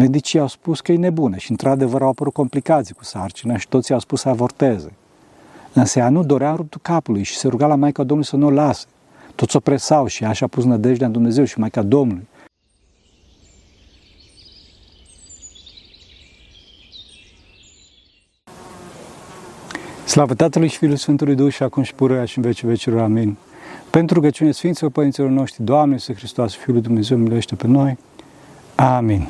Medicii 0.00 0.38
au 0.38 0.46
spus 0.46 0.80
că 0.80 0.92
e 0.92 0.96
nebună 0.96 1.36
și 1.36 1.50
într-adevăr 1.50 2.02
au 2.02 2.08
apărut 2.08 2.32
complicații 2.32 2.94
cu 2.94 3.04
sarcina 3.04 3.56
și 3.56 3.68
toți 3.68 3.92
au 3.92 3.98
spus 3.98 4.20
să 4.20 4.28
avorteze. 4.28 4.92
Însă 5.72 5.98
ea 5.98 6.08
nu 6.08 6.24
dorea 6.24 6.50
în 6.50 6.56
ruptul 6.56 6.80
capului 6.82 7.22
și 7.22 7.36
se 7.36 7.48
ruga 7.48 7.66
la 7.66 7.74
Maica 7.74 8.02
Domnului 8.02 8.30
să 8.30 8.36
nu 8.36 8.46
o 8.46 8.50
lase. 8.50 8.86
Toți 9.34 9.56
o 9.56 9.60
presau 9.60 10.06
și 10.06 10.24
așa 10.24 10.44
a 10.44 10.48
pus 10.48 10.64
nădejdea 10.64 11.06
în 11.06 11.12
Dumnezeu 11.12 11.44
și 11.44 11.58
Maica 11.58 11.82
Domnului. 11.82 12.28
Slavă 20.04 20.34
Tatălui 20.34 20.68
și 20.68 20.78
Fiului 20.78 20.98
Sfântului 20.98 21.34
Duh 21.34 21.52
și 21.52 21.62
acum 21.62 21.82
și 21.82 21.94
pururea 21.94 22.24
și 22.24 22.38
în 22.38 22.44
vecii 22.44 22.68
vecilor. 22.68 23.02
Amin. 23.02 23.36
Pentru 23.90 24.14
rugăciune 24.14 24.52
Sfinților 24.52 24.90
Părinților 24.90 25.28
noștri, 25.28 25.64
Doamne, 25.64 25.98
să 25.98 26.12
Hristos, 26.12 26.54
Fiul 26.54 26.74
lui 26.74 26.82
Dumnezeu, 26.82 27.16
miluiește 27.16 27.54
pe 27.54 27.66
noi. 27.66 27.98
Amin. 28.74 29.28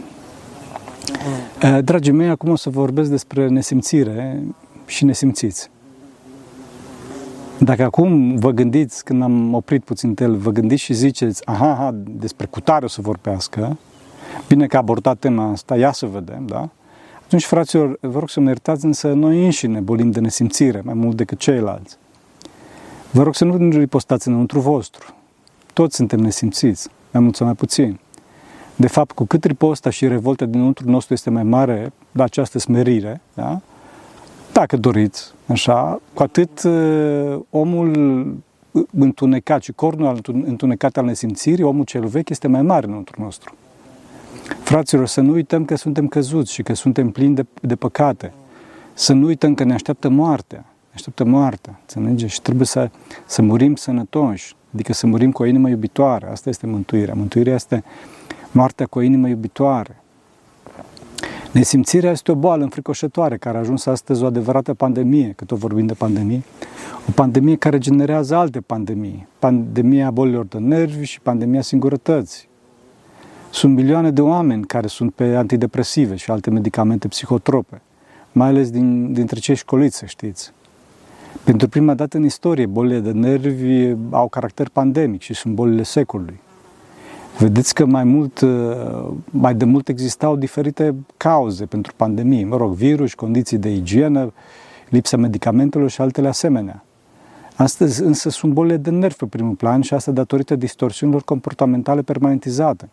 Eh, 1.62 1.78
dragii 1.84 2.12
mei, 2.12 2.28
acum 2.28 2.50
o 2.50 2.56
să 2.56 2.70
vorbesc 2.70 3.10
despre 3.10 3.48
nesimțire 3.48 4.42
și 4.86 5.04
nesimțiți. 5.04 5.70
Dacă 7.58 7.82
acum 7.82 8.36
vă 8.36 8.50
gândiți, 8.50 9.04
când 9.04 9.22
am 9.22 9.54
oprit 9.54 9.84
puțin 9.84 10.14
el, 10.18 10.36
vă 10.36 10.50
gândiți 10.50 10.82
și 10.82 10.92
ziceți, 10.92 11.46
aha, 11.46 11.70
aha 11.70 11.94
despre 12.06 12.46
cutare 12.46 12.84
o 12.84 12.88
să 12.88 13.00
vorbească, 13.00 13.78
bine 14.48 14.66
că 14.66 14.76
a 14.76 14.78
abordat 14.78 15.18
tema 15.18 15.50
asta, 15.50 15.76
ia 15.76 15.92
să 15.92 16.06
vedem, 16.06 16.46
da? 16.46 16.68
Atunci, 17.24 17.44
fraților, 17.44 17.98
vă 18.00 18.18
rog 18.18 18.30
să 18.30 18.40
mă 18.40 18.48
iertați, 18.48 18.84
însă 18.84 19.12
noi 19.12 19.44
înșine 19.44 19.80
bolim 19.80 20.10
de 20.10 20.20
nesimțire, 20.20 20.80
mai 20.84 20.94
mult 20.94 21.16
decât 21.16 21.38
ceilalți. 21.38 21.96
Vă 23.10 23.22
rog 23.22 23.34
să 23.34 23.44
nu 23.44 23.78
ripostați 23.78 24.28
înăuntru 24.28 24.60
vostru. 24.60 25.14
Toți 25.72 25.96
suntem 25.96 26.20
nesimțiți, 26.20 26.88
mai 27.10 27.22
mult 27.22 27.36
sau 27.36 27.46
mai 27.46 27.54
puțin. 27.54 27.98
De 28.80 28.86
fapt, 28.86 29.12
cu 29.12 29.24
cât 29.24 29.44
riposta 29.44 29.90
și 29.90 30.08
revolta 30.08 30.44
dinăuntru 30.44 30.90
nostru 30.90 31.14
este 31.14 31.30
mai 31.30 31.42
mare 31.42 31.92
la 32.12 32.24
această 32.24 32.58
smerire, 32.58 33.20
da? 33.34 33.60
dacă 34.52 34.76
doriți, 34.76 35.32
așa, 35.46 36.00
cu 36.14 36.22
atât 36.22 36.62
uh, 36.62 37.38
omul 37.50 37.92
întunecat 38.98 39.62
și 39.62 39.72
cornul 39.72 40.20
întunecat 40.46 40.96
al 40.96 41.04
nesimțirii, 41.04 41.64
omul 41.64 41.84
cel 41.84 42.06
vechi, 42.06 42.28
este 42.28 42.48
mai 42.48 42.62
mare 42.62 42.86
înăuntru 42.86 43.22
nostru. 43.22 43.54
Fraților, 44.62 45.06
să 45.06 45.20
nu 45.20 45.32
uităm 45.32 45.64
că 45.64 45.76
suntem 45.76 46.08
căzuți 46.08 46.52
și 46.52 46.62
că 46.62 46.74
suntem 46.74 47.10
plini 47.10 47.34
de, 47.34 47.46
de 47.60 47.76
păcate. 47.76 48.32
Să 48.92 49.12
nu 49.12 49.26
uităm 49.26 49.54
că 49.54 49.64
ne 49.64 49.72
așteaptă 49.74 50.08
moartea. 50.08 50.58
Ne 50.58 50.92
așteaptă 50.94 51.24
moartea, 51.24 51.80
înțelegeți? 51.80 52.32
Și 52.32 52.40
trebuie 52.40 52.66
să, 52.66 52.90
să 53.26 53.42
murim 53.42 53.74
sănătoși, 53.74 54.56
adică 54.74 54.92
să 54.92 55.06
murim 55.06 55.32
cu 55.32 55.42
o 55.42 55.46
inimă 55.46 55.68
iubitoare. 55.68 56.26
Asta 56.30 56.48
este 56.48 56.66
mântuirea. 56.66 57.14
Mântuirea 57.14 57.54
este 57.54 57.84
moartea 58.50 58.86
cu 58.86 58.98
o 58.98 59.02
inimă 59.02 59.28
iubitoare. 59.28 60.02
Nesimțirea 61.52 62.10
este 62.10 62.30
o 62.30 62.34
boală 62.34 62.62
înfricoșătoare 62.62 63.36
care 63.36 63.56
a 63.56 63.60
ajuns 63.60 63.86
astăzi 63.86 64.22
o 64.22 64.26
adevărată 64.26 64.74
pandemie, 64.74 65.32
cât 65.36 65.50
o 65.50 65.56
vorbim 65.56 65.86
de 65.86 65.94
pandemie, 65.94 66.42
o 67.08 67.10
pandemie 67.14 67.56
care 67.56 67.78
generează 67.78 68.36
alte 68.36 68.60
pandemii, 68.60 69.26
pandemia 69.38 70.10
bolilor 70.10 70.44
de 70.44 70.58
nervi 70.58 71.04
și 71.04 71.20
pandemia 71.20 71.60
singurătății. 71.60 72.48
Sunt 73.50 73.74
milioane 73.74 74.10
de 74.10 74.20
oameni 74.20 74.64
care 74.64 74.86
sunt 74.86 75.12
pe 75.12 75.24
antidepresive 75.24 76.14
și 76.16 76.30
alte 76.30 76.50
medicamente 76.50 77.08
psihotrope, 77.08 77.80
mai 78.32 78.48
ales 78.48 78.70
din, 78.70 79.12
dintre 79.12 79.38
cei 79.38 79.54
școliți, 79.54 79.96
să 79.96 80.06
știți. 80.06 80.52
Pentru 81.44 81.68
prima 81.68 81.94
dată 81.94 82.16
în 82.16 82.24
istorie, 82.24 82.66
bolile 82.66 83.00
de 83.00 83.10
nervi 83.10 83.94
au 84.10 84.28
caracter 84.28 84.68
pandemic 84.68 85.20
și 85.20 85.34
sunt 85.34 85.54
bolile 85.54 85.82
secolului. 85.82 86.40
Vedeți 87.38 87.74
că 87.74 87.86
mai 87.86 88.04
mult, 88.04 88.44
mai 89.24 89.54
de 89.54 89.64
mult 89.64 89.88
existau 89.88 90.36
diferite 90.36 90.94
cauze 91.16 91.64
pentru 91.66 91.92
pandemie, 91.96 92.44
mă 92.44 92.56
rog, 92.56 92.72
virus, 92.72 93.14
condiții 93.14 93.58
de 93.58 93.68
igienă, 93.68 94.32
lipsa 94.88 95.16
medicamentelor 95.16 95.90
și 95.90 96.00
altele 96.00 96.28
asemenea. 96.28 96.84
Astăzi 97.56 98.02
însă 98.02 98.28
sunt 98.28 98.52
bolile 98.52 98.76
de 98.76 98.90
nervi 98.90 99.16
pe 99.16 99.26
primul 99.26 99.54
plan 99.54 99.80
și 99.80 99.94
asta 99.94 100.10
datorită 100.10 100.56
distorsiunilor 100.56 101.22
comportamentale 101.22 102.02
permanentizate, 102.02 102.88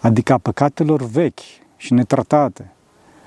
adică 0.00 0.32
a 0.32 0.38
păcatelor 0.38 1.02
vechi 1.02 1.40
și 1.76 1.92
netratate, 1.92 2.72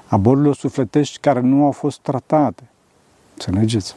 a 0.07 0.17
bolilor 0.17 0.55
sufletești 0.55 1.19
care 1.19 1.39
nu 1.39 1.65
au 1.65 1.71
fost 1.71 1.99
tratate. 1.99 2.63
Înțelegeți? 3.33 3.95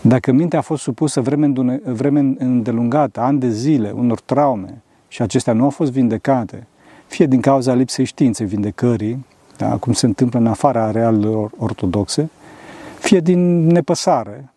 Dacă 0.00 0.32
mintea 0.32 0.58
a 0.58 0.62
fost 0.62 0.82
supusă 0.82 1.20
vreme, 1.20 1.52
vreme 1.84 2.34
îndelungată, 2.38 3.20
ani 3.20 3.38
de 3.38 3.50
zile, 3.50 3.90
unor 3.90 4.20
traume, 4.20 4.82
și 5.08 5.22
acestea 5.22 5.52
nu 5.52 5.64
au 5.64 5.70
fost 5.70 5.92
vindecate, 5.92 6.66
fie 7.06 7.26
din 7.26 7.40
cauza 7.40 7.74
lipsei 7.74 8.04
științei 8.04 8.46
vindecării, 8.46 9.26
da, 9.56 9.76
cum 9.76 9.92
se 9.92 10.06
întâmplă 10.06 10.38
în 10.38 10.46
afara 10.46 10.90
realelor 10.90 11.50
ortodoxe, 11.58 12.30
fie 12.98 13.20
din 13.20 13.66
nepăsare, 13.66 14.50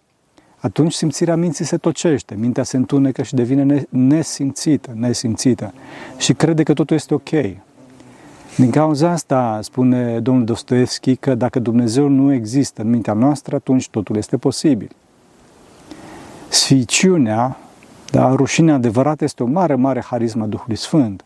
atunci 0.61 0.93
simțirea 0.93 1.35
minții 1.35 1.65
se 1.65 1.77
tocește, 1.77 2.35
mintea 2.35 2.63
se 2.63 2.77
întunecă 2.77 3.23
și 3.23 3.33
devine 3.33 3.85
nesimțită, 3.89 4.91
nesimțită 4.95 5.73
și 6.17 6.33
crede 6.33 6.63
că 6.63 6.73
totul 6.73 6.95
este 6.95 7.13
ok. 7.13 7.29
Din 8.57 8.69
cauza 8.71 9.09
asta 9.09 9.59
spune 9.61 10.19
domnul 10.19 10.45
Dostoevski 10.45 11.15
că 11.15 11.35
dacă 11.35 11.59
Dumnezeu 11.59 12.07
nu 12.07 12.33
există 12.33 12.81
în 12.81 12.89
mintea 12.89 13.13
noastră, 13.13 13.55
atunci 13.55 13.89
totul 13.89 14.15
este 14.15 14.37
posibil. 14.37 14.89
Sficiunea 16.49 17.57
dar 18.11 18.35
rușinea 18.35 18.73
adevărată 18.73 19.23
este 19.23 19.43
o 19.43 19.45
mare, 19.45 19.75
mare 19.75 20.01
harisma 20.01 20.45
Duhului 20.45 20.75
Sfânt. 20.75 21.23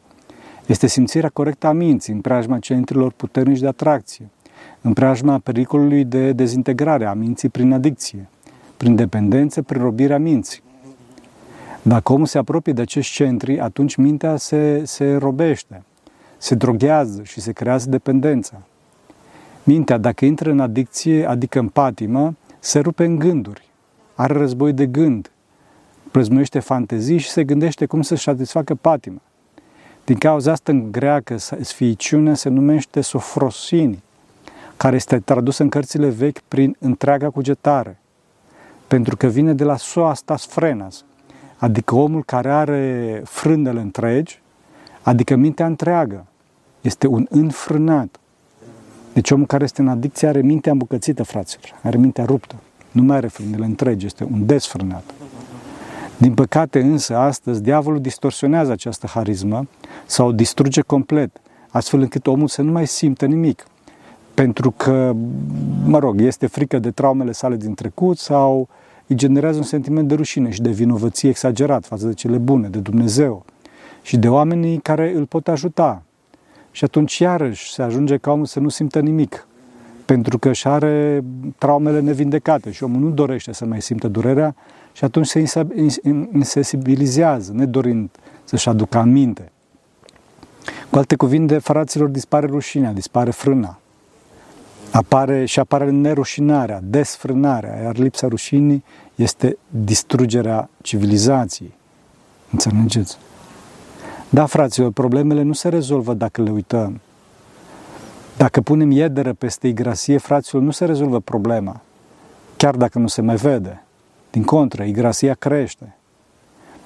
Este 0.66 0.88
simțirea 0.88 1.30
corectă 1.30 1.68
a 1.68 1.72
minții, 1.72 2.14
în 2.14 2.22
preajma 2.22 2.60
centrilor 2.60 3.12
puternici 3.12 3.60
de 3.60 3.68
atracție, 3.68 4.30
în 4.82 4.94
preajma 4.94 5.40
pericolului 5.40 6.04
de 6.04 6.32
dezintegrare 6.32 7.06
a 7.06 7.14
minții 7.14 7.50
prin 7.50 7.74
adicție, 7.74 8.28
prin 8.78 8.96
dependență, 8.96 9.62
prin 9.62 9.82
robirea 9.82 10.18
minții. 10.18 10.64
Dacă 11.82 12.14
omul 12.14 12.26
se 12.26 12.38
apropie 12.38 12.74
de 12.74 12.82
acești 12.82 13.14
centri, 13.14 13.60
atunci 13.60 13.96
mintea 13.96 14.38
se, 14.38 14.82
se 14.86 15.16
robește, 15.16 15.84
se 16.38 16.56
droghează 16.56 17.24
și 17.24 17.42
se 17.42 17.52
creează 17.52 17.90
dependența. 17.90 18.62
Mintea, 19.64 19.98
dacă 19.98 20.26
intră 20.26 20.52
în 20.52 20.60
adicție, 20.60 21.30
adică 21.30 21.60
în 21.60 21.68
patimă, 21.68 22.36
se 22.60 22.80
rupe 22.80 23.06
în 23.06 23.20
gânduri, 23.20 23.70
are 24.16 24.34
război 24.34 24.74
de 24.74 24.86
gând, 24.86 25.30
plăzmuiește 26.16 26.60
fantezii 26.60 27.18
și 27.18 27.30
se 27.30 27.44
gândește 27.44 27.86
cum 27.86 28.02
să-și 28.02 28.24
satisfacă 28.24 28.76
patima. 28.76 29.22
Din 30.06 30.16
cauza 30.16 30.52
asta, 30.52 30.72
în 30.72 30.92
greacă, 30.92 31.38
sfiiciunea 31.62 32.34
se 32.36 32.50
numește 32.50 33.02
sofrosini, 33.02 34.04
care 34.78 34.96
este 34.96 35.20
tradusă 35.20 35.64
în 35.64 35.70
cărțile 35.70 36.10
vechi 36.10 36.40
prin 36.48 36.76
întreaga 36.80 37.30
cugetare, 37.30 38.00
pentru 38.88 39.18
că 39.18 39.28
vine 39.28 39.54
de 39.54 39.64
la 39.64 39.78
soastas 39.78 40.46
frenas, 40.46 41.04
adică 41.58 41.96
omul 41.96 42.24
care 42.24 42.52
are 42.52 43.22
frânele 43.26 43.80
întregi, 43.80 44.42
adică 45.02 45.36
mintea 45.36 45.66
întreagă. 45.66 46.26
Este 46.82 47.08
un 47.08 47.26
înfrânat. 47.30 48.20
Deci 49.14 49.32
omul 49.32 49.46
care 49.46 49.64
este 49.64 49.82
în 49.82 49.88
adicție 49.88 50.28
are 50.28 50.42
mintea 50.42 50.72
îmbucățită, 50.72 51.24
fraților, 51.24 51.80
are 51.82 51.98
mintea 51.98 52.26
ruptă. 52.26 52.56
Nu 52.92 53.02
mai 53.02 53.18
are 53.18 53.28
frânele 53.28 53.66
întregi, 53.66 54.06
este 54.06 54.24
un 54.24 54.46
desfrânat. 54.46 55.14
Din 56.18 56.34
păcate 56.34 56.80
însă, 56.80 57.16
astăzi, 57.16 57.62
diavolul 57.62 58.02
distorsionează 58.02 58.72
această 58.72 59.08
harismă 59.08 59.68
sau 60.06 60.28
o 60.28 60.32
distruge 60.32 60.82
complet, 60.82 61.42
astfel 61.70 62.00
încât 62.00 62.28
omul 62.28 62.48
să 62.48 62.62
nu 62.62 62.72
mai 62.72 62.88
simtă 62.88 63.26
nimic. 63.26 63.66
Pentru 64.34 64.72
că, 64.72 65.14
mă 65.86 66.00
rog, 66.00 66.22
este 66.22 66.48
frică 66.48 66.80
de 66.80 66.92
traumele 66.92 67.32
sale 67.32 67.56
din 67.56 67.74
trecut 67.74 68.18
sau 68.18 68.68
îi 69.08 69.16
generează 69.16 69.58
un 69.58 69.64
sentiment 69.64 70.08
de 70.08 70.16
rușine 70.16 70.50
și 70.50 70.62
de 70.62 70.70
vinovăție 70.70 71.30
exagerat 71.30 71.86
față 71.86 72.08
de 72.08 72.14
cele 72.14 72.38
bune, 72.38 72.68
de 72.68 72.80
Dumnezeu 72.80 73.46
și 74.02 74.18
de 74.18 74.30
oamenii 74.30 74.78
care 74.78 75.14
îl 75.16 75.26
pot 75.26 75.48
ajuta. 75.48 76.04
Și 76.72 76.84
atunci, 76.84 77.18
iarăși, 77.18 77.74
se 77.74 77.82
ajunge 77.82 78.18
ca 78.18 78.32
omul 78.32 78.46
să 78.46 78.60
nu 78.60 78.70
simtă 78.70 79.00
nimic, 79.00 79.48
pentru 80.06 80.38
că 80.38 80.50
își 80.50 80.68
are 80.68 81.24
traumele 81.58 82.00
nevindecate 82.00 82.72
și 82.72 82.84
omul 82.84 83.02
nu 83.02 83.10
dorește 83.10 83.54
să 83.54 83.66
mai 83.66 83.82
simtă 83.82 84.08
durerea 84.08 84.56
și 84.94 85.04
atunci 85.04 85.28
se 85.28 85.44
insensibilizează, 86.34 87.52
nedorind 87.54 88.10
să-și 88.44 88.70
aducă 88.70 88.98
aminte. 88.98 89.52
Cu 90.90 90.98
alte 90.98 91.16
cuvinte, 91.16 91.58
fraților, 91.58 92.10
dispare 92.10 92.46
rușinea, 92.46 92.92
dispare 92.92 93.32
frâna. 93.32 93.80
Apare 94.92 95.46
și 95.46 95.60
apare 95.60 95.90
nerușinarea, 95.90 96.80
desfrânarea, 96.84 97.82
iar 97.82 97.98
lipsa 97.98 98.28
rușinii 98.28 98.84
este 99.16 99.58
distrugerea 99.70 100.70
civilizației. 100.82 101.74
Înțelegeți? 102.52 103.18
Da, 104.30 104.46
fraților, 104.46 104.92
problemele 104.92 105.42
nu 105.42 105.54
se 105.54 105.70
rezolvă 105.70 106.14
dacă 106.14 106.42
le 106.42 106.50
uităm. 106.50 107.02
Dacă 108.38 108.62
punem 108.62 108.92
iederă 108.92 109.34
peste 109.34 109.68
igrasie, 109.68 110.18
fraților, 110.18 110.62
nu 110.62 110.72
se 110.72 110.86
rezolvă 110.86 111.20
problema, 111.20 111.82
chiar 112.58 112.76
dacă 112.76 113.00
nu 113.00 113.08
se 113.08 113.22
mai 113.22 113.36
vede. 113.36 113.84
Din 114.32 114.44
contră, 114.44 114.84
igrasia 114.84 115.34
crește. 115.34 115.96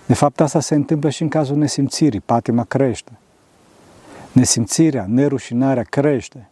De 0.06 0.13
fapt, 0.13 0.40
asta 0.40 0.60
se 0.60 0.75
întâmplă 0.75 1.10
și 1.10 1.22
în 1.22 1.28
cazul 1.28 1.57
nesimțirii, 1.57 2.19
patima 2.19 2.63
crește. 2.63 3.12
Nesimțirea, 4.31 5.06
nerușinarea 5.07 5.84
crește. 5.84 6.50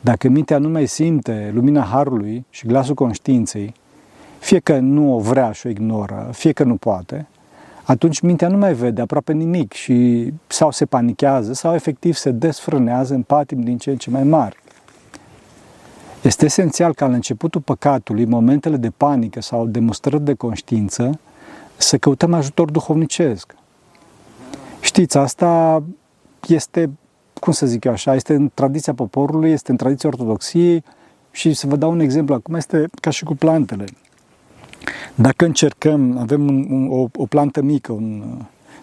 Dacă 0.00 0.28
mintea 0.28 0.58
nu 0.58 0.68
mai 0.68 0.86
simte 0.86 1.50
lumina 1.54 1.82
Harului 1.82 2.44
și 2.50 2.66
glasul 2.66 2.94
conștiinței, 2.94 3.74
fie 4.38 4.58
că 4.58 4.78
nu 4.78 5.14
o 5.14 5.18
vrea 5.18 5.52
și 5.52 5.66
o 5.66 5.70
ignoră, 5.70 6.30
fie 6.32 6.52
că 6.52 6.64
nu 6.64 6.76
poate, 6.76 7.26
atunci 7.90 8.20
mintea 8.20 8.48
nu 8.48 8.56
mai 8.56 8.74
vede 8.74 9.00
aproape 9.00 9.32
nimic 9.32 9.72
și 9.72 10.28
sau 10.46 10.70
se 10.70 10.84
panichează 10.84 11.52
sau 11.52 11.74
efectiv 11.74 12.14
se 12.14 12.30
desfrânează 12.30 13.14
în 13.14 13.22
patim 13.22 13.60
din 13.60 13.78
ce 13.78 13.90
în 13.90 13.96
ce 13.96 14.10
mai 14.10 14.22
mari. 14.22 14.56
Este 16.22 16.44
esențial 16.44 16.94
ca 16.94 17.06
la 17.06 17.14
începutul 17.14 17.60
păcatului, 17.60 18.24
momentele 18.24 18.76
de 18.76 18.90
panică 18.96 19.40
sau 19.40 19.66
demonstrări 19.66 20.24
de 20.24 20.34
conștiință, 20.34 21.18
să 21.76 21.98
căutăm 21.98 22.34
ajutor 22.34 22.70
duhovnicesc. 22.70 23.54
Știți, 24.80 25.18
asta 25.18 25.82
este, 26.48 26.90
cum 27.40 27.52
să 27.52 27.66
zic 27.66 27.84
eu 27.84 27.92
așa, 27.92 28.14
este 28.14 28.34
în 28.34 28.50
tradiția 28.54 28.94
poporului, 28.94 29.50
este 29.50 29.70
în 29.70 29.76
tradiția 29.76 30.08
ortodoxiei 30.08 30.84
și 31.30 31.52
să 31.52 31.66
vă 31.66 31.76
dau 31.76 31.90
un 31.90 32.00
exemplu 32.00 32.34
acum, 32.34 32.54
este 32.54 32.84
ca 33.00 33.10
și 33.10 33.24
cu 33.24 33.34
plantele. 33.34 33.84
Dacă 35.14 35.44
încercăm, 35.44 36.18
avem 36.18 36.48
un, 36.48 36.66
un, 36.70 36.88
o, 36.90 37.06
o 37.16 37.26
plantă 37.26 37.62
mică, 37.62 37.92
un, 37.92 38.22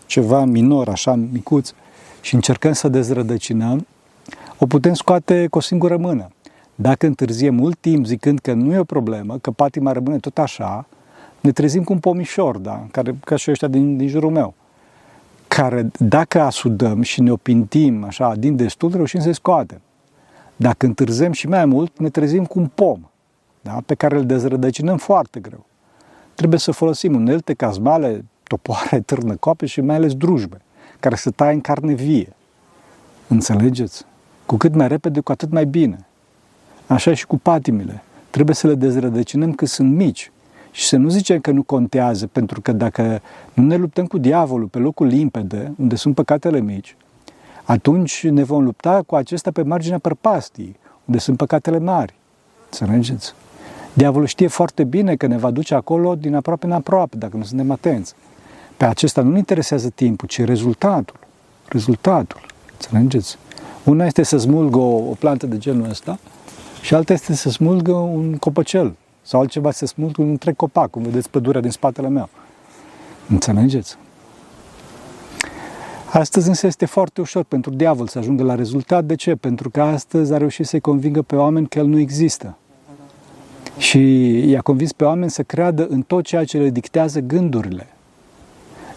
ceva 0.06 0.46
minor, 0.46 0.90
așa, 0.90 1.16
micuț, 1.32 1.72
și 2.22 2.36
încercăm 2.36 2.74
să 2.74 2.88
dezrădăcinăm, 2.88 3.88
o 4.58 4.66
putem 4.66 4.94
scoate 4.94 5.48
cu 5.48 5.58
o 5.58 5.62
singură 5.62 5.98
mână. 5.98 6.28
Dacă 6.76 7.06
întârziem 7.06 7.56
mult 7.56 7.78
timp 7.80 8.06
zicând 8.06 8.40
că 8.40 8.54
nu 8.54 8.74
e 8.74 8.78
o 8.78 8.84
problemă, 8.84 9.38
că 9.38 9.52
patima 9.52 9.92
rămâne 9.92 10.18
tot 10.18 10.38
așa, 10.38 10.86
ne 11.40 11.52
trezim 11.52 11.84
cu 11.84 11.94
un 11.94 12.00
pomișor, 12.00 12.58
da, 12.58 12.88
care, 12.92 13.16
ca 13.24 13.36
și 13.36 13.52
ăștia 13.52 13.68
din, 13.68 13.98
din 13.98 14.08
jurul 14.08 14.32
meu, 14.32 14.54
care 15.48 15.92
dacă 15.98 16.42
asudăm 16.42 17.02
și 17.02 17.22
ne 17.22 17.32
opintim 17.32 18.04
așa 18.04 18.36
din 18.36 18.56
destul, 18.56 18.92
reușim 18.92 19.20
să-i 19.20 19.34
scoatem. 19.34 19.82
Dacă 20.56 20.86
întârzem 20.86 21.32
și 21.32 21.48
mai 21.48 21.66
mult, 21.66 22.00
ne 22.00 22.10
trezim 22.10 22.46
cu 22.46 22.60
un 22.60 22.70
pom, 22.76 23.00
da, 23.62 23.82
pe 23.86 23.96
care 23.96 24.18
îl 24.18 24.26
dezrădăcinăm 24.26 24.98
foarte 24.98 25.40
greu. 25.40 25.66
Trebuie 26.38 26.60
să 26.60 26.72
folosim 26.72 27.16
unelte, 27.16 27.54
cazmale, 27.54 28.26
topoare, 28.44 29.00
târnăcoape 29.00 29.66
și 29.66 29.82
mai 29.82 29.96
ales 29.96 30.14
drujbe, 30.14 30.62
care 31.00 31.16
să 31.16 31.30
taie 31.30 31.54
în 31.54 31.62
carne 31.62 31.94
vie. 31.94 32.34
Înțelegeți? 33.28 34.06
Cu 34.46 34.58
cât 34.58 34.76
mai 34.76 34.88
repede, 34.88 35.20
cu 35.20 35.32
atât 35.32 35.52
mai 35.52 35.66
bine. 35.66 36.06
Așa 36.88 37.14
și 37.14 37.26
cu 37.26 37.38
patimile. 37.38 38.04
Trebuie 38.30 38.56
să 38.56 38.68
le 38.68 38.76
dezrădăcinăm 38.76 39.54
când 39.54 39.70
sunt 39.70 39.96
mici. 39.96 40.32
Și 40.72 40.88
să 40.88 40.98
nu 40.98 41.10
zicem 41.10 41.40
că 41.40 41.52
nu 41.52 41.64
contează, 41.64 42.28
pentru 42.28 42.62
că 42.62 42.72
dacă 42.72 43.22
nu 43.54 43.64
ne 43.64 43.76
luptăm 43.76 44.06
cu 44.06 44.18
diavolul 44.18 44.68
pe 44.68 44.78
locul 44.78 45.08
limpede, 45.08 45.74
unde 45.78 45.96
sunt 45.96 46.16
păcatele 46.16 46.60
mici, 46.60 46.96
atunci 47.64 48.28
ne 48.28 48.44
vom 48.44 48.64
lupta 48.64 49.02
cu 49.02 49.16
acesta 49.16 49.52
pe 49.52 49.62
marginea 49.62 50.00
prăpastii, 50.00 50.76
unde 51.06 51.20
sunt 51.20 51.38
păcatele 51.38 51.80
mari. 51.80 52.14
Înțelegeți? 52.66 53.34
Diavolul 53.98 54.28
știe 54.28 54.48
foarte 54.48 54.84
bine 54.84 55.16
că 55.16 55.28
ne 55.28 55.38
va 55.38 55.52
duce 55.52 55.76
acolo 55.76 56.16
din 56.16 56.36
aproape 56.36 56.66
în 56.66 56.72
aproape, 56.72 57.18
dacă 57.18 57.38
nu 57.38 57.44
suntem 57.44 57.72
atenți. 57.72 58.14
Pe 58.78 58.86
acesta 58.86 59.22
nu 59.22 59.32
ne 59.32 59.38
interesează 59.38 59.90
timpul, 59.90 60.28
ci 60.28 60.44
rezultatul. 60.44 61.20
Rezultatul. 61.68 62.42
Înțelegeți? 62.72 63.38
Una 63.84 64.06
este 64.06 64.24
să 64.24 64.38
smulgă 64.38 64.78
o, 64.78 65.10
o 65.10 65.14
plantă 65.20 65.46
de 65.46 65.58
genul 65.58 65.90
ăsta 65.90 66.20
și 66.82 66.96
alta 66.96 67.14
este 67.14 67.34
să 67.34 67.50
smulgă 67.50 67.92
un 67.92 68.36
copăcel 68.36 68.96
sau 69.22 69.40
altceva 69.40 69.72
să 69.72 69.86
smulgă 69.86 70.22
un 70.22 70.30
întreg 70.30 70.56
copac, 70.56 70.90
cum 70.90 71.02
vedeți 71.02 71.30
pădurea 71.30 71.62
din 71.62 71.72
spatele 71.72 72.10
meu. 72.10 72.30
Înțelegeți? 73.30 73.98
Astăzi 76.12 76.48
însă 76.48 76.68
este 76.68 76.86
foarte 76.86 77.22
ușor 77.22 77.44
pentru 77.44 77.72
diavol 77.72 78.08
să 78.08 78.18
ajungă 78.18 78.44
la 78.44 78.56
rezultat. 78.56 79.04
De 79.04 79.16
ce? 79.16 79.36
Pentru 79.36 79.70
că 79.70 79.82
astăzi 79.82 80.34
a 80.34 80.38
reușit 80.38 80.66
să-i 80.68 80.80
convingă 80.80 81.22
pe 81.22 81.36
oameni 81.36 81.68
că 81.68 81.80
el 81.80 81.86
nu 81.86 82.00
există. 82.00 82.58
Și 83.78 84.00
i-a 84.50 84.62
convins 84.62 84.92
pe 84.92 85.04
oameni 85.04 85.32
să 85.32 85.44
creadă 85.44 85.88
în 85.90 86.02
tot 86.02 86.24
ceea 86.26 86.46
ce 86.46 86.58
le 86.58 86.70
dictează 86.70 87.20
gândurile. 87.20 87.88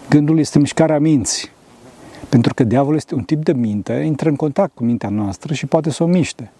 Gândul 0.09 0.39
este 0.39 0.59
mișcarea 0.59 0.99
minții. 0.99 1.49
Pentru 2.29 2.55
că 2.55 2.65
diavolul 2.65 2.97
este 2.97 3.15
un 3.15 3.23
tip 3.23 3.45
de 3.45 3.53
minte, 3.53 3.93
intră 3.93 4.29
în 4.29 4.37
contact 4.37 4.75
cu 4.75 4.85
mintea 4.85 5.09
noastră 5.09 5.55
și 5.55 5.67
poate 5.67 5.91
să 5.91 6.03
o 6.03 6.07
miște. 6.07 6.51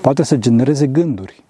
Poate 0.00 0.22
să 0.22 0.36
genereze 0.36 0.86
gânduri. 0.86 1.44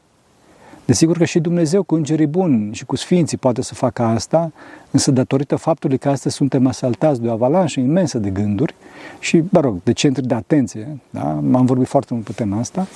Desigur 0.84 1.16
că 1.16 1.24
și 1.24 1.38
Dumnezeu 1.38 1.82
cu 1.82 1.94
îngerii 1.94 2.26
buni 2.26 2.74
și 2.74 2.84
cu 2.84 2.96
sfinții 2.96 3.36
poate 3.36 3.62
să 3.62 3.74
facă 3.74 4.02
asta, 4.02 4.52
însă 4.90 5.10
datorită 5.10 5.56
faptului 5.56 5.98
că 5.98 6.08
astăzi 6.08 6.34
suntem 6.34 6.66
asaltați 6.66 7.20
de 7.20 7.28
o 7.28 7.32
avalanșă 7.32 7.80
imensă 7.80 8.18
de 8.18 8.30
gânduri 8.30 8.74
și, 9.18 9.42
mă 9.48 9.60
rog, 9.60 9.82
de 9.82 9.92
centri 9.92 10.26
de 10.26 10.34
atenție, 10.34 10.98
da? 11.10 11.30
am 11.30 11.64
vorbit 11.66 11.86
foarte 11.86 12.14
mult 12.14 12.24
pe 12.26 12.32
tema 12.32 12.58
asta, 12.58 12.86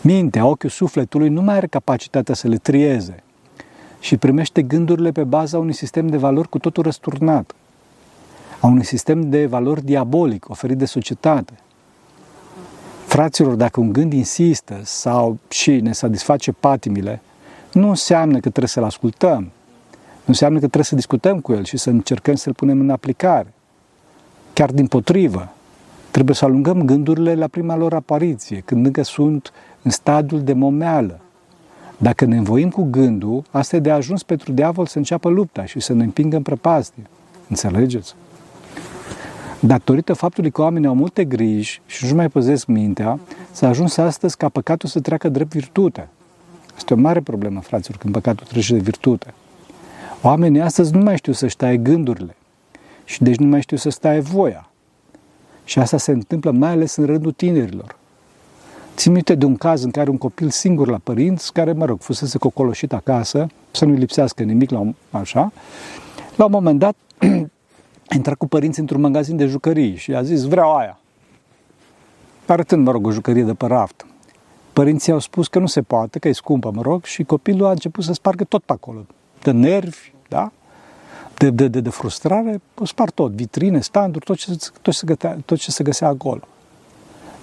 mintea, 0.00 0.46
ochiul 0.46 0.70
sufletului 0.70 1.28
nu 1.28 1.42
mai 1.42 1.54
are 1.54 1.66
capacitatea 1.66 2.34
să 2.34 2.48
le 2.48 2.56
trieze 2.56 3.22
și 4.00 4.16
primește 4.16 4.62
gândurile 4.62 5.12
pe 5.12 5.24
baza 5.24 5.58
unui 5.58 5.72
sistem 5.72 6.06
de 6.06 6.16
valori 6.16 6.48
cu 6.48 6.58
totul 6.58 6.82
răsturnat, 6.82 7.54
a 8.60 8.66
unui 8.66 8.84
sistem 8.84 9.30
de 9.30 9.46
valori 9.46 9.84
diabolic 9.84 10.48
oferit 10.48 10.78
de 10.78 10.84
societate. 10.84 11.52
Fraților, 13.06 13.54
dacă 13.54 13.80
un 13.80 13.92
gând 13.92 14.12
insistă 14.12 14.80
sau 14.82 15.38
și 15.48 15.80
ne 15.80 15.92
satisface 15.92 16.52
patimile, 16.52 17.20
nu 17.72 17.88
înseamnă 17.88 18.34
că 18.34 18.40
trebuie 18.40 18.68
să-l 18.68 18.84
ascultăm. 18.84 19.40
Nu 20.26 20.32
înseamnă 20.32 20.58
că 20.58 20.64
trebuie 20.64 20.84
să 20.84 20.94
discutăm 20.94 21.40
cu 21.40 21.52
el 21.52 21.64
și 21.64 21.76
să 21.76 21.90
încercăm 21.90 22.34
să-l 22.34 22.54
punem 22.54 22.80
în 22.80 22.90
aplicare. 22.90 23.52
Chiar 24.52 24.70
din 24.70 24.86
potrivă, 24.86 25.52
trebuie 26.10 26.34
să 26.34 26.44
alungăm 26.44 26.82
gândurile 26.82 27.34
la 27.34 27.46
prima 27.46 27.76
lor 27.76 27.94
apariție, 27.94 28.62
când 28.64 28.86
încă 28.86 29.02
sunt 29.02 29.52
în 29.86 29.92
stadiul 29.92 30.42
de 30.42 30.52
momeală. 30.52 31.20
Dacă 31.96 32.24
ne 32.24 32.36
învoim 32.36 32.70
cu 32.70 32.82
gândul, 32.90 33.44
asta 33.50 33.76
e 33.76 33.78
de 33.78 33.90
ajuns 33.90 34.22
pentru 34.22 34.52
diavol 34.52 34.86
să 34.86 34.98
înceapă 34.98 35.28
lupta 35.28 35.64
și 35.64 35.80
să 35.80 35.92
ne 35.92 36.04
împingă 36.04 36.36
în 36.36 36.42
prăpastie. 36.42 37.02
Înțelegeți? 37.48 38.14
Datorită 39.60 40.12
faptului 40.12 40.50
că 40.50 40.60
oamenii 40.60 40.88
au 40.88 40.94
multe 40.94 41.24
griji 41.24 41.80
și 41.86 42.06
nu 42.06 42.14
mai 42.14 42.28
păzesc 42.28 42.66
mintea, 42.66 43.18
s-a 43.50 43.68
ajuns 43.68 43.96
astăzi 43.96 44.36
ca 44.36 44.48
păcatul 44.48 44.88
să 44.88 45.00
treacă 45.00 45.28
drept 45.28 45.50
virtute. 45.50 46.08
Este 46.76 46.94
o 46.94 46.96
mare 46.96 47.20
problemă, 47.20 47.60
fraților, 47.60 47.98
când 47.98 48.12
păcatul 48.12 48.46
trece 48.46 48.72
de 48.72 48.80
virtute. 48.80 49.34
Oamenii 50.22 50.60
astăzi 50.60 50.94
nu 50.94 51.02
mai 51.02 51.16
știu 51.16 51.32
să-și 51.32 51.56
taie 51.56 51.76
gândurile 51.76 52.36
și 53.04 53.22
deci 53.22 53.36
nu 53.36 53.46
mai 53.46 53.60
știu 53.60 53.76
să 53.76 53.88
stai 53.88 54.20
voia. 54.20 54.70
Și 55.64 55.78
asta 55.78 55.96
se 55.96 56.10
întâmplă 56.12 56.50
mai 56.50 56.70
ales 56.70 56.96
în 56.96 57.06
rândul 57.06 57.32
tinerilor. 57.32 57.96
Țin 58.96 59.12
minte 59.12 59.34
de 59.34 59.44
un 59.44 59.56
caz 59.56 59.82
în 59.82 59.90
care 59.90 60.10
un 60.10 60.18
copil 60.18 60.50
singur 60.50 60.88
la 60.88 60.98
părinți, 61.02 61.52
care, 61.52 61.72
mă 61.72 61.84
rog, 61.84 62.00
fusese 62.00 62.38
cocoloșit 62.38 62.92
acasă, 62.92 63.46
să 63.70 63.84
nu-i 63.84 63.96
lipsească 63.96 64.42
nimic 64.42 64.70
la 64.70 64.78
un, 64.78 64.94
așa, 65.10 65.52
la 66.36 66.44
un 66.44 66.50
moment 66.50 66.78
dat 66.78 66.96
a 68.10 68.14
intrat 68.14 68.36
cu 68.36 68.46
părinții 68.46 68.80
într-un 68.80 69.00
magazin 69.00 69.36
de 69.36 69.46
jucării 69.46 69.96
și 69.96 70.14
a 70.14 70.22
zis, 70.22 70.42
vreau 70.42 70.76
aia. 70.76 70.98
Arătând, 72.46 72.84
mă 72.84 72.90
rog, 72.90 73.06
o 73.06 73.10
jucărie 73.10 73.42
de 73.42 73.54
pe 73.54 73.66
raft. 73.66 74.06
Părinții 74.72 75.12
au 75.12 75.18
spus 75.18 75.48
că 75.48 75.58
nu 75.58 75.66
se 75.66 75.82
poate, 75.82 76.18
că 76.18 76.28
e 76.28 76.32
scumpă, 76.32 76.70
mă 76.74 76.82
rog, 76.82 77.04
și 77.04 77.24
copilul 77.24 77.66
a 77.66 77.70
început 77.70 78.04
să 78.04 78.12
spargă 78.12 78.44
tot 78.44 78.62
pe 78.62 78.72
acolo. 78.72 79.06
De 79.42 79.50
nervi, 79.50 80.12
da? 80.28 80.52
De, 81.38 81.50
de, 81.50 81.68
de, 81.68 81.80
de 81.80 81.90
frustrare, 81.90 82.60
o 82.78 82.84
spar 82.84 83.10
tot. 83.10 83.32
Vitrine, 83.32 83.80
standuri, 83.80 84.24
tot 84.24 84.36
ce, 84.36 84.50
tot, 84.82 84.82
ce 84.82 84.90
se 84.90 85.06
gătea, 85.06 85.38
tot 85.44 85.58
ce 85.58 85.70
se 85.70 85.84
găsea 85.84 86.08
acolo. 86.08 86.40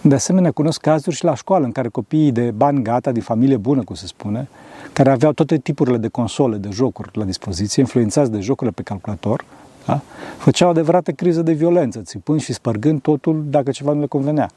De 0.06 0.16
asemenea, 0.16 0.52
cunosc 0.52 0.82
cazuri 0.82 1.16
și 1.16 1.24
la 1.24 1.36
școală 1.36 1.66
în 1.66 1.72
care 1.72 1.88
copiii 1.88 2.32
de 2.32 2.52
bani 2.52 2.84
gata, 2.84 3.12
din 3.12 3.22
familie 3.22 3.58
bună, 3.58 3.84
cum 3.84 3.96
se 3.96 4.08
spune, 4.08 4.48
care 4.94 5.12
aveau 5.12 5.32
toate 5.32 5.58
tipurile 5.58 5.98
de 5.98 6.08
console, 6.08 6.58
de 6.58 6.70
jocuri 6.72 7.10
la 7.14 7.24
dispoziție, 7.24 7.82
influențați 7.82 8.32
de 8.32 8.40
jocurile 8.40 8.76
pe 8.76 8.82
calculator, 8.82 9.46
da? 9.86 10.02
făceau 10.38 10.70
adevărată 10.70 11.12
criză 11.12 11.42
de 11.42 11.52
violență, 11.52 12.00
țipând 12.00 12.42
și 12.42 12.54
spărgând 12.54 13.02
totul 13.02 13.44
dacă 13.48 13.72
ceva 13.72 13.94
nu 13.94 14.00
le 14.00 14.06
convenea. 14.06 14.50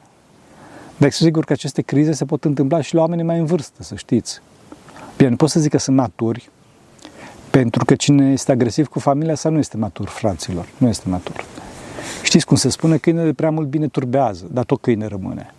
Dar 0.97 1.11
sigur 1.11 1.45
că 1.45 1.53
aceste 1.53 1.81
crize 1.81 2.11
se 2.11 2.25
pot 2.25 2.43
întâmpla 2.43 2.81
și 2.81 2.95
la 2.95 3.01
oamenii 3.01 3.23
mai 3.23 3.39
în 3.39 3.45
vârstă, 3.45 3.83
să 3.83 3.95
știți. 3.95 4.41
Bine, 5.17 5.29
nu 5.29 5.35
pot 5.35 5.49
să 5.49 5.59
zic 5.59 5.71
că 5.71 5.77
sunt 5.77 5.95
maturi, 5.95 6.49
pentru 7.49 7.85
că 7.85 7.95
cine 7.95 8.31
este 8.31 8.51
agresiv 8.51 8.87
cu 8.87 8.99
familia 8.99 9.35
sa 9.35 9.49
nu 9.49 9.57
este 9.57 9.77
matur, 9.77 10.07
fraților, 10.07 10.65
nu 10.77 10.87
este 10.87 11.09
matur. 11.09 11.45
Știți 12.23 12.45
cum 12.45 12.55
se 12.55 12.69
spune, 12.69 12.97
câinele 12.97 13.33
prea 13.33 13.51
mult 13.51 13.67
bine 13.67 13.87
turbează, 13.87 14.45
dar 14.51 14.63
tot 14.63 14.81
câine 14.81 15.05
rămâne. 15.05 15.53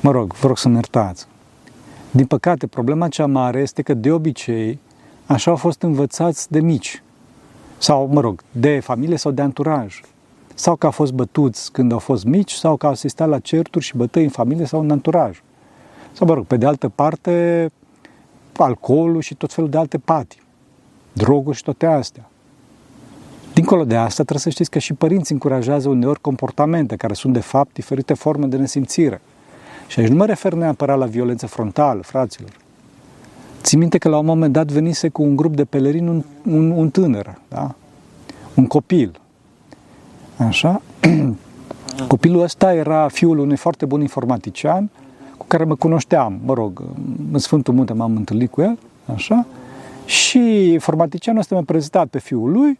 Mă 0.00 0.10
rog, 0.10 0.34
vă 0.34 0.46
rog 0.46 0.58
să-mi 0.58 0.74
iertați. 0.74 1.26
Din 2.10 2.26
păcate, 2.26 2.66
problema 2.66 3.08
cea 3.08 3.26
mare 3.26 3.60
este 3.60 3.82
că 3.82 3.94
de 3.94 4.12
obicei 4.12 4.78
așa 5.26 5.50
au 5.50 5.56
fost 5.56 5.82
învățați 5.82 6.50
de 6.50 6.60
mici. 6.60 7.02
Sau, 7.78 8.08
mă 8.12 8.20
rog, 8.20 8.42
de 8.52 8.80
familie 8.80 9.16
sau 9.16 9.32
de 9.32 9.42
anturaj. 9.42 10.00
Sau 10.54 10.76
că 10.76 10.86
au 10.86 10.92
fost 10.92 11.12
bătuți 11.12 11.72
când 11.72 11.92
au 11.92 11.98
fost 11.98 12.24
mici, 12.24 12.52
sau 12.52 12.76
că 12.76 12.86
au 12.86 12.92
asistat 12.92 13.28
la 13.28 13.38
certuri 13.38 13.84
și 13.84 13.96
bătăi 13.96 14.24
în 14.24 14.30
familie 14.30 14.64
sau 14.64 14.80
în 14.80 14.90
anturaj. 14.90 15.42
Sau, 16.12 16.26
mă 16.26 16.34
rog, 16.34 16.44
pe 16.44 16.56
de 16.56 16.66
altă 16.66 16.88
parte, 16.88 17.70
alcoolul 18.56 19.20
și 19.20 19.34
tot 19.34 19.52
felul 19.52 19.70
de 19.70 19.78
alte 19.78 19.98
pati. 19.98 20.40
Droguri 21.12 21.56
și 21.56 21.62
toate 21.62 21.86
astea. 21.86 22.30
Dincolo 23.58 23.84
de 23.84 23.96
asta, 23.96 24.22
trebuie 24.22 24.38
să 24.38 24.50
știți 24.50 24.70
că 24.70 24.78
și 24.78 24.92
părinții 24.92 25.34
încurajează 25.34 25.88
uneori 25.88 26.20
comportamente 26.20 26.96
care 26.96 27.12
sunt 27.12 27.32
de 27.32 27.40
fapt 27.40 27.72
diferite 27.72 28.14
forme 28.14 28.46
de 28.46 28.56
nesimțire. 28.56 29.20
Și 29.86 30.00
aici 30.00 30.08
nu 30.08 30.16
mă 30.16 30.26
refer 30.26 30.52
neapărat 30.52 30.98
la 30.98 31.06
violență 31.06 31.46
frontală, 31.46 32.02
fraților. 32.02 32.50
Țin 33.62 33.78
minte 33.78 33.98
că 33.98 34.08
la 34.08 34.18
un 34.18 34.24
moment 34.24 34.52
dat 34.52 34.66
venise 34.66 35.08
cu 35.08 35.22
un 35.22 35.36
grup 35.36 35.56
de 35.56 35.64
pelerini 35.64 36.08
un, 36.08 36.24
un, 36.46 36.70
un 36.70 36.90
tânăr, 36.90 37.38
da? 37.48 37.74
un 38.54 38.66
copil. 38.66 39.20
Așa? 40.36 40.82
Copilul 42.08 42.42
ăsta 42.42 42.74
era 42.74 43.08
fiul 43.08 43.38
unui 43.38 43.56
foarte 43.56 43.84
bun 43.84 44.00
informatician 44.00 44.90
cu 45.36 45.44
care 45.48 45.64
mă 45.64 45.74
cunoșteam, 45.74 46.40
mă 46.44 46.54
rog, 46.54 46.82
în 47.32 47.38
Sfântul 47.38 47.74
Munte 47.74 47.92
m-am 47.92 48.16
întâlnit 48.16 48.50
cu 48.50 48.60
el, 48.60 48.78
așa? 49.14 49.46
Și 50.04 50.70
informaticianul 50.72 51.40
ăsta 51.40 51.54
mi-a 51.54 51.64
prezentat 51.64 52.06
pe 52.06 52.18
fiul 52.18 52.50
lui 52.50 52.78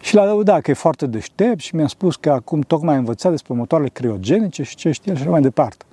și 0.00 0.14
l-a 0.14 0.24
lăudat 0.24 0.60
că 0.60 0.70
e 0.70 0.74
foarte 0.74 1.06
deștept 1.06 1.60
și 1.60 1.76
mi-a 1.76 1.86
spus 1.86 2.16
că 2.16 2.30
acum 2.30 2.60
tocmai 2.60 2.94
a 2.94 2.98
învățat 2.98 3.30
despre 3.30 3.54
motoarele 3.54 3.88
criogenice 3.88 4.62
și 4.62 4.76
ce 4.76 4.90
știe 4.90 5.14
și 5.14 5.28
mai 5.28 5.40
departe. 5.40 5.84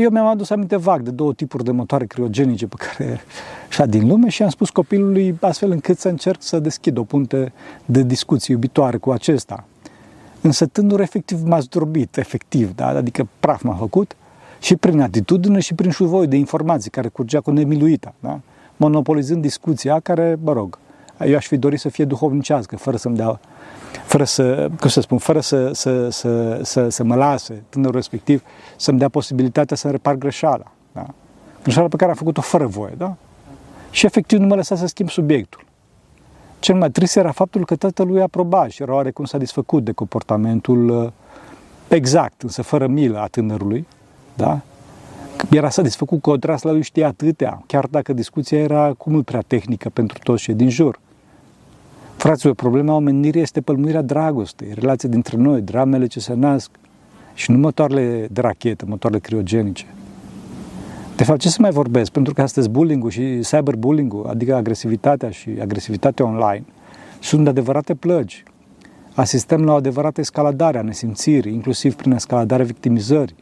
Eu 0.00 0.10
mi-am 0.10 0.26
adus 0.26 0.50
aminte 0.50 0.76
vag 0.76 1.00
de 1.00 1.10
două 1.10 1.32
tipuri 1.32 1.64
de 1.64 1.70
motoare 1.70 2.06
criogenice 2.06 2.66
pe 2.66 2.74
care 2.78 3.20
și 3.68 3.82
din 3.82 4.08
lume 4.08 4.28
și 4.28 4.42
am 4.42 4.48
spus 4.48 4.70
copilului 4.70 5.38
astfel 5.40 5.70
încât 5.70 5.98
să 5.98 6.08
încerc 6.08 6.42
să 6.42 6.58
deschid 6.58 6.96
o 6.96 7.02
punte 7.02 7.52
de 7.84 8.02
discuție 8.02 8.54
iubitoare 8.54 8.96
cu 8.96 9.10
acesta. 9.10 9.64
Însă 10.40 10.66
tânărul 10.66 11.00
efectiv 11.00 11.42
m-a 11.42 11.60
zdrobit, 11.60 12.16
efectiv, 12.16 12.74
da? 12.74 12.86
adică 12.86 13.28
praf 13.40 13.62
m-a 13.62 13.74
făcut 13.74 14.16
și 14.60 14.76
prin 14.76 15.00
atitudine 15.00 15.60
și 15.60 15.74
prin 15.74 15.90
șuvoi 15.90 16.26
de 16.26 16.36
informații 16.36 16.90
care 16.90 17.08
curgea 17.08 17.40
cu 17.40 17.50
nemiluita, 17.50 18.14
da? 18.20 18.40
monopolizând 18.76 19.42
discuția 19.42 20.00
care, 20.00 20.38
mă 20.42 20.52
rog, 20.52 20.78
eu 21.24 21.36
aș 21.36 21.46
fi 21.46 21.56
dorit 21.56 21.80
să 21.80 21.88
fie 21.88 22.04
duhovnicească, 22.04 22.76
fără 22.76 22.96
să-mi 22.96 23.16
dea, 23.16 23.40
fără 24.04 24.24
să, 24.24 24.68
cum 24.80 24.88
să 24.88 25.00
spun, 25.00 25.18
fără 25.18 25.40
să, 25.40 25.70
să, 25.72 26.08
să, 26.08 26.60
să, 26.62 26.88
să 26.88 27.04
mă 27.04 27.14
lase 27.14 27.62
tânărul 27.68 27.94
respectiv 27.94 28.42
să-mi 28.76 28.98
dea 28.98 29.08
posibilitatea 29.08 29.76
să 29.76 29.90
repar 29.90 30.14
greșeala. 30.14 30.72
Da? 30.92 31.06
Greșeala 31.62 31.88
pe 31.88 31.96
care 31.96 32.10
a 32.10 32.14
făcut-o 32.14 32.40
fără 32.40 32.66
voie. 32.66 32.94
Da? 32.96 33.16
Și 33.90 34.06
efectiv 34.06 34.38
nu 34.38 34.46
mă 34.46 34.54
lăsa 34.54 34.76
să 34.76 34.86
schimb 34.86 35.08
subiectul. 35.08 35.64
Cel 36.58 36.74
mai 36.74 36.90
trist 36.90 37.16
era 37.16 37.30
faptul 37.30 37.64
că 37.64 37.76
tatălui 37.76 38.22
aproba 38.22 38.68
și 38.68 38.82
era 38.82 38.94
oarecum 38.94 39.24
satisfăcut 39.24 39.84
de 39.84 39.92
comportamentul 39.92 40.88
uh, 40.88 41.10
exact, 41.88 42.42
însă 42.42 42.62
fără 42.62 42.86
milă 42.86 43.18
a 43.18 43.26
tânărului, 43.26 43.86
da? 44.34 44.60
Era 45.50 45.68
satisfăcut 45.68 46.22
că 46.22 46.30
odrasla 46.30 46.70
lui 46.70 46.82
știa 46.82 47.06
atâtea, 47.06 47.62
chiar 47.66 47.86
dacă 47.86 48.12
discuția 48.12 48.58
era 48.58 48.92
cu 48.92 49.10
mult 49.10 49.24
prea 49.24 49.40
tehnică 49.40 49.88
pentru 49.88 50.18
toți 50.22 50.42
cei 50.42 50.54
din 50.54 50.68
jur. 50.68 50.98
Fraților, 52.26 52.54
problema 52.54 52.94
omenirii 52.94 53.40
este 53.40 53.60
pălmuirea 53.60 54.02
dragostei, 54.02 54.72
relația 54.74 55.08
dintre 55.08 55.36
noi, 55.36 55.60
dramele 55.60 56.06
ce 56.06 56.20
se 56.20 56.34
nasc 56.34 56.70
și 57.34 57.50
nu 57.50 57.58
motoarele 57.58 58.26
de 58.30 58.40
rachetă, 58.40 58.84
motoarele 58.88 59.20
criogenice. 59.20 59.86
De 61.16 61.24
fapt, 61.24 61.38
ce 61.38 61.48
să 61.48 61.56
mai 61.60 61.70
vorbesc? 61.70 62.10
Pentru 62.10 62.34
că 62.34 62.42
astăzi 62.42 62.68
bullying-ul 62.68 63.10
și 63.10 63.40
cyberbullying-ul, 63.40 64.26
adică 64.26 64.54
agresivitatea 64.54 65.30
și 65.30 65.50
agresivitatea 65.60 66.24
online, 66.24 66.64
sunt 67.20 67.48
adevărate 67.48 67.94
plăgi. 67.94 68.42
Asistăm 69.14 69.64
la 69.64 69.72
o 69.72 69.76
adevărată 69.76 70.20
escaladare 70.20 70.78
a 70.78 70.82
nesimțirii, 70.82 71.52
inclusiv 71.52 71.94
prin 71.94 72.12
escaladarea 72.12 72.64
victimizării. 72.64 73.36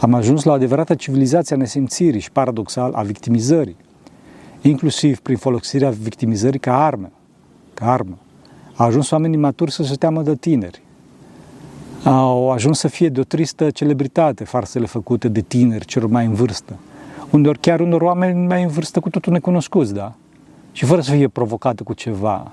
Am 0.00 0.14
ajuns 0.14 0.42
la 0.42 0.50
o 0.50 0.54
adevărată 0.54 0.94
civilizație 0.94 1.56
a 1.56 1.58
nesimțirii 1.58 2.20
și, 2.20 2.30
paradoxal, 2.30 2.92
a 2.92 3.02
victimizării, 3.02 3.76
inclusiv 4.62 5.18
prin 5.18 5.36
folosirea 5.36 5.90
victimizării 5.90 6.60
ca 6.60 6.84
armă. 6.84 7.10
Ca 7.74 7.92
armă. 7.92 8.18
Au 8.76 8.86
ajuns 8.86 9.10
oamenii 9.10 9.38
maturi 9.38 9.72
să 9.72 9.82
se 9.82 9.94
teamă 9.94 10.22
de 10.22 10.34
tineri. 10.34 10.82
Au 12.04 12.50
ajuns 12.50 12.78
să 12.78 12.88
fie 12.88 13.08
de 13.08 13.20
o 13.20 13.24
tristă 13.24 13.70
celebritate 13.70 14.44
farsele 14.44 14.86
făcute 14.86 15.28
de 15.28 15.40
tineri 15.40 15.84
celor 15.84 16.10
mai 16.10 16.24
în 16.24 16.34
vârstă. 16.34 16.76
Undeori 17.30 17.58
chiar 17.58 17.80
unor 17.80 18.00
oameni 18.00 18.46
mai 18.46 18.62
în 18.62 18.68
vârstă 18.68 19.00
cu 19.00 19.10
totul 19.10 19.32
necunoscuți, 19.32 19.94
da? 19.94 20.12
Și 20.72 20.84
fără 20.84 21.00
să 21.00 21.10
fie 21.10 21.28
provocată 21.28 21.82
cu 21.82 21.92
ceva. 21.92 22.52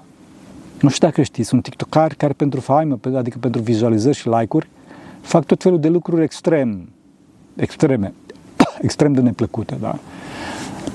Nu 0.81 0.89
știu 0.89 1.07
dacă 1.07 1.21
știți, 1.21 1.47
sunt 1.47 1.63
tiktokari 1.63 2.15
care 2.15 2.33
pentru 2.33 2.59
faimă, 2.59 2.99
adică 3.15 3.37
pentru 3.37 3.61
vizualizări 3.61 4.17
și 4.17 4.29
like-uri, 4.29 4.69
fac 5.21 5.45
tot 5.45 5.61
felul 5.61 5.79
de 5.79 5.87
lucruri 5.87 6.23
extrem, 6.23 6.89
extreme, 7.55 8.13
extrem 8.81 9.13
de 9.13 9.21
neplăcute, 9.21 9.77
da? 9.79 9.95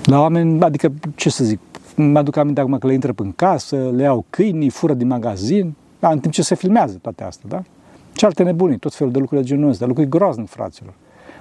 La 0.04 0.21
oameni, 0.21 0.62
adică, 0.62 0.92
ce 1.14 1.30
să 1.30 1.45
zic, 1.45 1.59
mă 1.97 2.19
aduc 2.19 2.37
aminte 2.37 2.61
acum 2.61 2.79
că 2.79 2.87
le 2.87 2.93
intră 2.93 3.12
în 3.17 3.33
casă, 3.33 3.91
le 3.95 4.03
iau 4.03 4.25
câinii, 4.31 4.71
fură 4.71 4.95
din 4.95 5.07
magazin, 5.07 5.75
da, 5.99 6.11
în 6.11 6.19
timp 6.19 6.33
ce 6.33 6.43
se 6.43 6.55
filmează 6.55 6.99
toate 7.03 7.25
astea, 7.25 7.49
da? 7.49 7.62
Ce 8.12 8.26
alte 8.26 8.43
nebunii, 8.43 8.79
tot 8.79 8.95
felul 8.95 9.12
de 9.12 9.19
lucruri 9.19 9.41
de 9.41 9.47
genul 9.47 9.69
ăsta, 9.69 9.87
lucruri 9.87 10.09
groaznic, 10.09 10.49
fraților. 10.49 10.95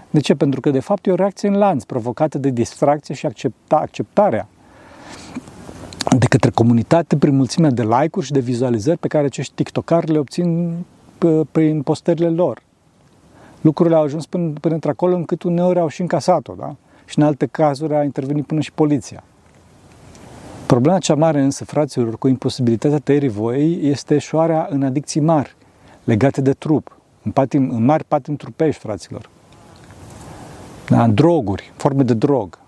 De 0.10 0.20
ce? 0.20 0.36
Pentru 0.36 0.60
că, 0.60 0.70
de 0.70 0.80
fapt, 0.80 1.06
e 1.06 1.12
o 1.12 1.16
reacție 1.16 1.48
în 1.48 1.56
lanț 1.56 1.84
provocată 1.84 2.38
de 2.38 2.50
distracție 2.50 3.16
și 3.16 3.26
accepta, 3.26 3.76
acceptarea 3.76 4.48
de 6.18 6.26
către 6.26 6.50
comunitate 6.50 7.18
prin 7.18 7.36
mulțimea 7.36 7.70
de 7.70 7.84
like-uri 7.84 8.26
și 8.26 8.32
de 8.32 8.40
vizualizări 8.40 8.98
pe 8.98 9.08
care 9.08 9.26
acești 9.26 9.54
tiktokari 9.56 10.12
le 10.12 10.18
obțin 10.18 10.74
prin 11.52 11.82
postările 11.82 12.30
lor 12.30 12.62
lucrurile 13.66 13.96
au 13.96 14.04
ajuns 14.04 14.26
până, 14.26 14.54
până 14.62 14.74
într-acolo 14.74 15.16
încât 15.16 15.44
uneori 15.44 15.80
au 15.80 15.88
și 15.88 16.02
încasat-o, 16.02 16.54
da? 16.54 16.76
Și 17.06 17.20
în 17.20 17.26
alte 17.26 17.46
cazuri 17.46 17.96
a 17.96 18.04
intervenit 18.04 18.46
până 18.46 18.60
și 18.60 18.72
poliția. 18.72 19.24
Problema 20.68 20.98
cea 20.98 21.16
mare 21.16 21.42
însă, 21.42 21.66
fraților, 21.66 22.18
cu 22.18 22.28
imposibilitatea 22.28 22.98
tăierii 22.98 23.30
voiei 23.30 23.90
este 23.90 24.18
șoarea 24.18 24.68
în 24.70 24.84
adicții 24.84 25.22
mari, 25.22 25.56
legate 26.04 26.42
de 26.42 26.54
trup, 26.54 26.98
în, 27.24 27.32
patim, 27.32 27.70
în 27.70 27.86
mari 27.86 28.04
patim 28.04 28.36
trupești, 28.36 28.82
fraților. 28.82 29.30
Da, 30.90 31.04
în 31.04 31.14
droguri, 31.14 31.74
forme 31.76 32.04
de 32.04 32.14
drog. 32.14 32.60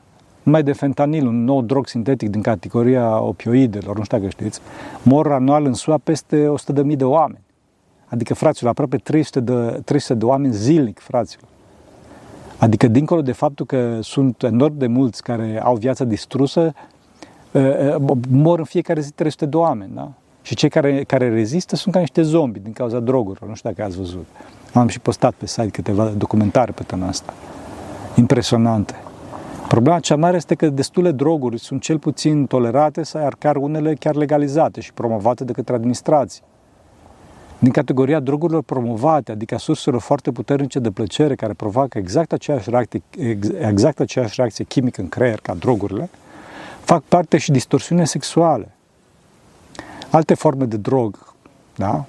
Numai 0.43 0.63
de 0.63 0.73
fentanil, 0.73 1.27
un 1.27 1.43
nou 1.43 1.61
drog 1.61 1.87
sintetic 1.87 2.29
din 2.29 2.41
categoria 2.41 3.21
opioidelor, 3.21 3.97
nu 3.97 4.03
știu 4.03 4.17
dacă 4.17 4.29
știți, 4.29 4.59
mor 5.03 5.31
anual 5.31 5.65
în 5.65 5.73
SUA 5.73 5.97
peste 6.03 6.53
100.000 6.83 6.95
de 6.95 7.03
oameni. 7.03 7.43
Adică, 8.05 8.33
fraților, 8.33 8.71
aproape 8.71 8.97
300 8.97 9.39
de, 9.39 9.81
300 9.85 10.13
de 10.13 10.25
oameni 10.25 10.53
zilnic, 10.53 10.99
fraților. 10.99 11.49
Adică, 12.57 12.87
dincolo 12.87 13.21
de 13.21 13.31
faptul 13.31 13.65
că 13.65 13.99
sunt 14.01 14.43
enorm 14.43 14.77
de 14.77 14.87
mulți 14.87 15.23
care 15.23 15.61
au 15.63 15.75
viața 15.75 16.03
distrusă, 16.03 16.61
ă, 16.61 16.67
ă, 16.67 16.95
mor 18.29 18.59
în 18.59 18.65
fiecare 18.65 19.01
zi 19.01 19.11
300 19.11 19.45
de 19.45 19.57
oameni, 19.57 19.91
da? 19.95 20.11
Și 20.41 20.55
cei 20.55 20.69
care, 20.69 21.03
care 21.03 21.29
rezistă 21.29 21.75
sunt 21.75 21.93
ca 21.93 21.99
niște 21.99 22.21
zombi 22.21 22.59
din 22.59 22.73
cauza 22.73 22.99
drogurilor. 22.99 23.49
Nu 23.49 23.55
știu 23.55 23.69
dacă 23.69 23.83
ați 23.83 23.97
văzut. 23.97 24.25
Am 24.73 24.87
și 24.87 24.99
postat 24.99 25.33
pe 25.33 25.45
site 25.45 25.69
câteva 25.69 26.05
documentare 26.05 26.71
pe 26.71 26.83
tema 26.83 27.07
asta. 27.07 27.33
Impresionante. 28.15 28.95
Problema 29.67 29.99
cea 29.99 30.15
mare 30.15 30.35
este 30.35 30.55
că 30.55 30.69
destule 30.69 31.11
droguri 31.11 31.59
sunt 31.59 31.81
cel 31.81 31.99
puțin 31.99 32.45
tolerate, 32.45 33.03
sau 33.03 33.29
chiar 33.39 33.55
unele 33.55 33.93
chiar 33.93 34.15
legalizate 34.15 34.81
și 34.81 34.93
promovate 34.93 35.43
de 35.43 35.51
către 35.51 35.73
administrații 35.73 36.41
din 37.59 37.71
categoria 37.71 38.19
drogurilor 38.19 38.63
promovate, 38.63 39.31
adică 39.31 39.57
surselor 39.57 40.01
foarte 40.01 40.31
puternice 40.31 40.79
de 40.79 40.91
plăcere 40.91 41.35
care 41.35 41.53
provoacă 41.53 41.97
exact 41.97 42.33
aceeași 42.33 42.69
reacție, 42.69 43.01
exact 43.59 43.99
aceeași 43.99 44.33
reacție 44.37 44.65
chimică 44.65 45.01
în 45.01 45.09
creier 45.09 45.39
ca 45.39 45.53
drogurile, 45.53 46.09
fac 46.87 47.03
parte 47.03 47.37
și 47.37 47.51
distorsiune 47.51 48.05
sexuale. 48.05 48.71
Alte 50.09 50.33
forme 50.33 50.65
de 50.65 50.77
drog, 50.77 51.33
da? 51.75 52.05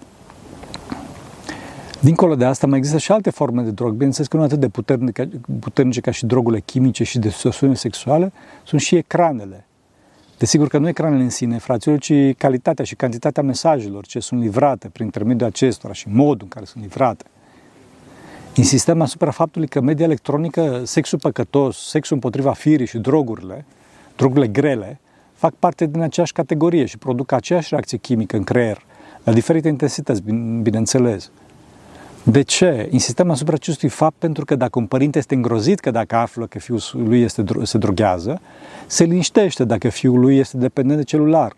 Dincolo 2.00 2.35
de 2.35 2.44
asta, 2.44 2.66
mai 2.66 2.78
există 2.78 2.99
și 2.99 3.12
alte 3.12 3.30
forme 3.30 3.62
de 3.62 3.70
drog, 3.70 3.92
bineînțeles 3.92 4.28
că 4.28 4.37
nu 4.37 4.42
atât 4.42 4.61
de 4.61 4.68
puternice, 4.68 5.28
puternice 5.61 6.00
ca 6.00 6.11
și 6.11 6.26
drogurile 6.26 6.61
chimice 6.61 7.04
și 7.04 7.18
distorsiune 7.18 7.75
sexuale, 7.75 8.32
sunt 8.64 8.80
și 8.80 8.97
ecranele 8.97 9.66
Desigur 10.38 10.68
că 10.68 10.78
nu 10.78 10.88
ecranele 10.88 11.23
în 11.23 11.30
sine, 11.30 11.58
fraților, 11.58 11.99
ci 11.99 12.12
calitatea 12.37 12.85
și 12.85 12.94
cantitatea 12.94 13.42
mesajelor 13.42 14.06
ce 14.06 14.20
sunt 14.20 14.40
livrate 14.40 14.88
prin 14.88 15.04
intermediul 15.04 15.49
acestora 15.49 15.92
și 15.92 16.08
modul 16.08 16.42
în 16.42 16.49
care 16.49 16.64
sunt 16.64 16.82
livrate. 16.82 17.25
Insistăm 18.54 19.00
asupra 19.00 19.30
faptului 19.30 19.68
că 19.68 19.80
media 19.80 20.04
electronică, 20.04 20.82
sexul 20.85 21.18
păcătos, 21.18 21.88
sexul 21.88 22.14
împotriva 22.14 22.52
firii 22.52 22.87
și 22.87 22.99
drogurile, 22.99 23.64
drogurile 24.18 24.46
grele, 24.46 25.00
fac 25.32 25.54
parte 25.58 25.87
din 25.87 26.00
aceeași 26.00 26.32
categorie 26.32 26.84
și 26.84 26.98
produc 26.98 27.32
aceeași 27.32 27.68
reacție 27.70 27.98
chimică 27.98 28.37
în 28.37 28.42
creier, 28.42 28.82
la 29.25 29.32
diferite 29.32 29.68
intensități, 29.68 30.22
bineînțeles. 30.62 31.30
De 32.22 32.42
ce? 32.42 32.88
Insistăm 32.90 33.30
asupra 33.30 33.54
acestui 33.54 33.88
fapt 33.88 34.14
pentru 34.18 34.44
că 34.44 34.54
dacă 34.54 34.78
un 34.78 34.87
părinte 34.87 35.18
este 35.18 35.34
îngrozit 35.34 35.80
că 35.80 35.90
dacă 35.90 36.16
află 36.16 36.46
că 36.46 36.58
fiul 36.58 36.80
lui 36.92 37.22
este, 37.22 37.44
se 37.62 37.78
droghează, 37.78 38.40
se 38.87 39.04
liniștește 39.04 39.64
dacă 39.64 39.88
fiul 39.88 40.20
lui 40.20 40.38
este 40.38 40.56
dependent 40.56 40.98
de 40.98 41.04
celular. 41.04 41.56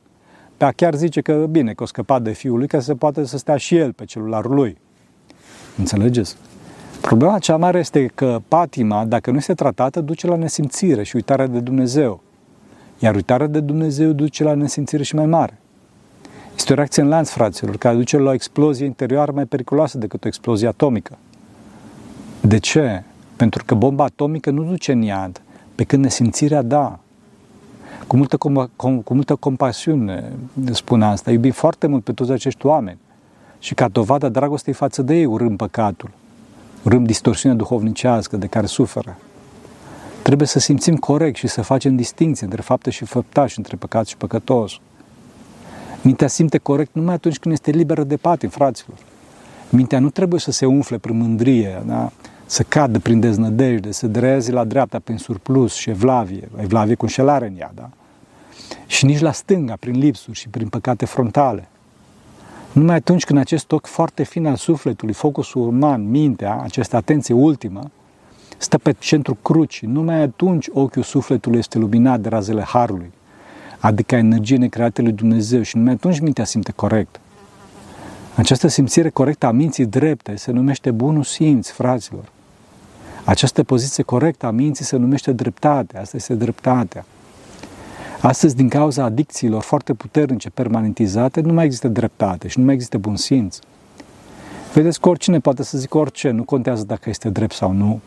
Pe 0.57 0.73
chiar 0.76 0.95
zice 0.95 1.21
că 1.21 1.47
bine, 1.50 1.73
că 1.73 1.83
o 1.83 1.87
scăpat 1.87 2.23
de 2.23 2.33
fiul 2.33 2.59
lui 2.59 2.67
ca 2.67 2.79
să 2.79 2.85
se 2.85 2.95
poate 2.95 3.25
să 3.25 3.38
stea 3.38 3.57
și 3.57 3.76
el 3.76 3.93
pe 3.93 4.05
celularul 4.05 4.55
lui. 4.55 4.79
Înțelegeți? 5.79 6.37
Problema 7.00 7.38
cea 7.38 7.57
mare 7.57 7.79
este 7.79 8.11
că 8.14 8.40
patima, 8.49 9.05
dacă 9.05 9.31
nu 9.31 9.37
este 9.37 9.55
tratată, 9.55 10.00
duce 10.00 10.26
la 10.26 10.37
nesimțire 10.37 11.02
și 11.02 11.17
uitarea 11.17 11.47
de 11.47 11.61
Dumnezeu. 11.61 12.23
Iar 13.02 13.14
uitarea 13.14 13.47
de 13.47 13.61
Dumnezeu 13.61 14.12
duce 14.12 14.45
la 14.45 14.54
nesimțire 14.54 15.02
și 15.02 15.14
mai 15.14 15.26
mare. 15.26 15.59
Este 16.57 16.73
o 16.73 16.75
reacție 16.75 17.02
în 17.02 17.09
lanț, 17.09 17.28
fraților, 17.30 17.76
care 17.76 17.97
duce 17.97 18.19
la 18.19 18.30
o 18.30 18.33
explozie 18.33 18.87
interioară 18.87 19.33
mai 19.33 19.45
periculoasă 19.45 19.99
decât 19.99 20.25
o 20.25 20.26
explozie 20.26 20.69
atomică. 20.69 21.19
De 22.40 22.59
ce? 22.59 23.02
Pentru 23.37 23.64
că 23.64 23.75
bomba 23.75 24.04
atomică 24.04 24.50
nu 24.50 24.62
duce 24.62 24.92
în 24.92 25.02
iad, 25.02 25.42
pe 25.75 25.85
când 25.85 26.02
nesimțirea 26.02 26.62
da. 26.62 26.99
Cu 28.07 28.16
multă, 28.16 28.37
com- 28.37 28.69
com- 28.69 29.04
cu 29.04 29.14
multă 29.14 29.35
compasiune 29.35 30.33
spun 30.71 31.02
asta. 31.02 31.30
Iubim 31.30 31.52
foarte 31.52 31.87
mult 31.87 32.04
pe 32.04 32.12
toți 32.12 32.30
acești 32.30 32.66
oameni. 32.66 32.99
Și 33.59 33.75
ca 33.75 33.88
dovada 33.88 34.28
dragostei 34.28 34.73
față 34.73 35.02
de 35.02 35.14
ei 35.14 35.25
urâm 35.25 35.57
păcatul. 35.57 36.11
Urâm 36.83 37.04
distorsiunea 37.04 37.59
duhovnicească 37.59 38.37
de 38.37 38.47
care 38.47 38.66
suferă. 38.66 39.16
Trebuie 40.31 40.51
să 40.51 40.59
simțim 40.59 40.97
corect 40.97 41.37
și 41.37 41.47
să 41.47 41.63
facem 41.63 41.97
distinție 41.97 42.45
între 42.45 42.63
fapte 42.63 42.91
și 42.91 43.05
făptași, 43.05 43.59
între 43.59 43.77
păcat 43.77 44.07
și 44.07 44.17
păcătos. 44.17 44.73
Mintea 46.03 46.27
simte 46.27 46.59
corect 46.59 46.95
numai 46.95 47.15
atunci 47.15 47.39
când 47.39 47.55
este 47.55 47.71
liberă 47.71 48.05
de 48.05 48.17
patim, 48.17 48.49
fraților. 48.49 48.97
Mintea 49.69 49.99
nu 49.99 50.11
trebuie 50.11 50.41
să 50.41 50.51
se 50.51 50.67
umfle 50.67 50.99
prin 50.99 51.17
mândrie, 51.17 51.83
da? 51.87 52.13
să 52.47 52.63
cadă 52.63 52.99
prin 52.99 53.21
deznădejde, 53.21 53.93
să 53.93 54.07
dreeze 54.07 54.53
la 54.53 54.65
dreapta 54.65 54.99
prin 54.99 55.17
surplus 55.17 55.75
și 55.75 55.91
evlavie, 55.91 56.49
evlavie 56.61 56.95
cu 56.95 57.05
înșelare 57.05 57.47
în 57.47 57.59
ea, 57.59 57.73
da? 57.75 57.91
Și 58.87 59.05
nici 59.05 59.21
la 59.21 59.33
stânga, 59.33 59.77
prin 59.81 59.99
lipsuri 59.99 60.39
și 60.39 60.49
prin 60.49 60.69
păcate 60.69 61.05
frontale. 61.05 61.69
Numai 62.73 62.97
atunci 62.97 63.25
când 63.25 63.39
acest 63.39 63.73
ochi 63.73 63.87
foarte 63.87 64.23
fin 64.23 64.47
al 64.47 64.57
sufletului, 64.57 65.15
focusul 65.15 65.67
uman, 65.67 66.11
mintea, 66.11 66.61
această 66.63 66.97
atenție 66.97 67.35
ultimă, 67.35 67.91
stă 68.62 68.79
pe 68.79 68.95
centru 68.99 69.35
crucii, 69.43 69.87
numai 69.87 70.21
atunci 70.21 70.69
ochiul 70.73 71.02
sufletului 71.02 71.59
este 71.59 71.79
luminat 71.79 72.21
de 72.21 72.29
razele 72.29 72.62
Harului, 72.62 73.12
adică 73.79 74.14
energie 74.14 74.57
necreată 74.57 75.02
lui 75.02 75.12
Dumnezeu 75.12 75.62
și 75.62 75.76
numai 75.76 75.93
atunci 75.93 76.21
mintea 76.21 76.45
simte 76.45 76.73
corect. 76.73 77.21
Această 78.35 78.69
simțire 78.69 79.09
corectă 79.09 79.47
a 79.47 79.50
minții 79.50 79.87
drepte 79.87 80.37
se 80.37 80.50
numește 80.50 80.90
bunul 80.90 81.23
simț, 81.23 81.69
fraților. 81.69 82.25
Această 83.25 83.62
poziție 83.62 84.02
corectă 84.02 84.47
a 84.47 84.50
minții 84.50 84.85
se 84.85 84.97
numește 84.97 85.33
dreptate, 85.33 85.99
asta 85.99 86.17
este 86.17 86.35
dreptatea. 86.35 87.05
Astăzi, 88.21 88.57
din 88.57 88.69
cauza 88.69 89.05
adicțiilor 89.05 89.62
foarte 89.62 89.95
puternice, 89.95 90.50
permanentizate, 90.50 91.40
nu 91.40 91.52
mai 91.52 91.64
există 91.64 91.88
dreptate 91.88 92.49
și 92.49 92.59
nu 92.59 92.64
mai 92.64 92.75
există 92.75 92.99
bun 92.99 93.17
simț. 93.17 93.59
Vedeți 94.75 95.00
că 95.00 95.09
oricine 95.09 95.38
poate 95.38 95.62
să 95.62 95.79
zică 95.79 95.99
orice, 95.99 96.31
nu 96.31 96.43
contează 96.43 96.85
dacă 96.85 97.09
este 97.09 97.29
drept 97.29 97.55
sau 97.55 97.73
nu. 97.73 98.00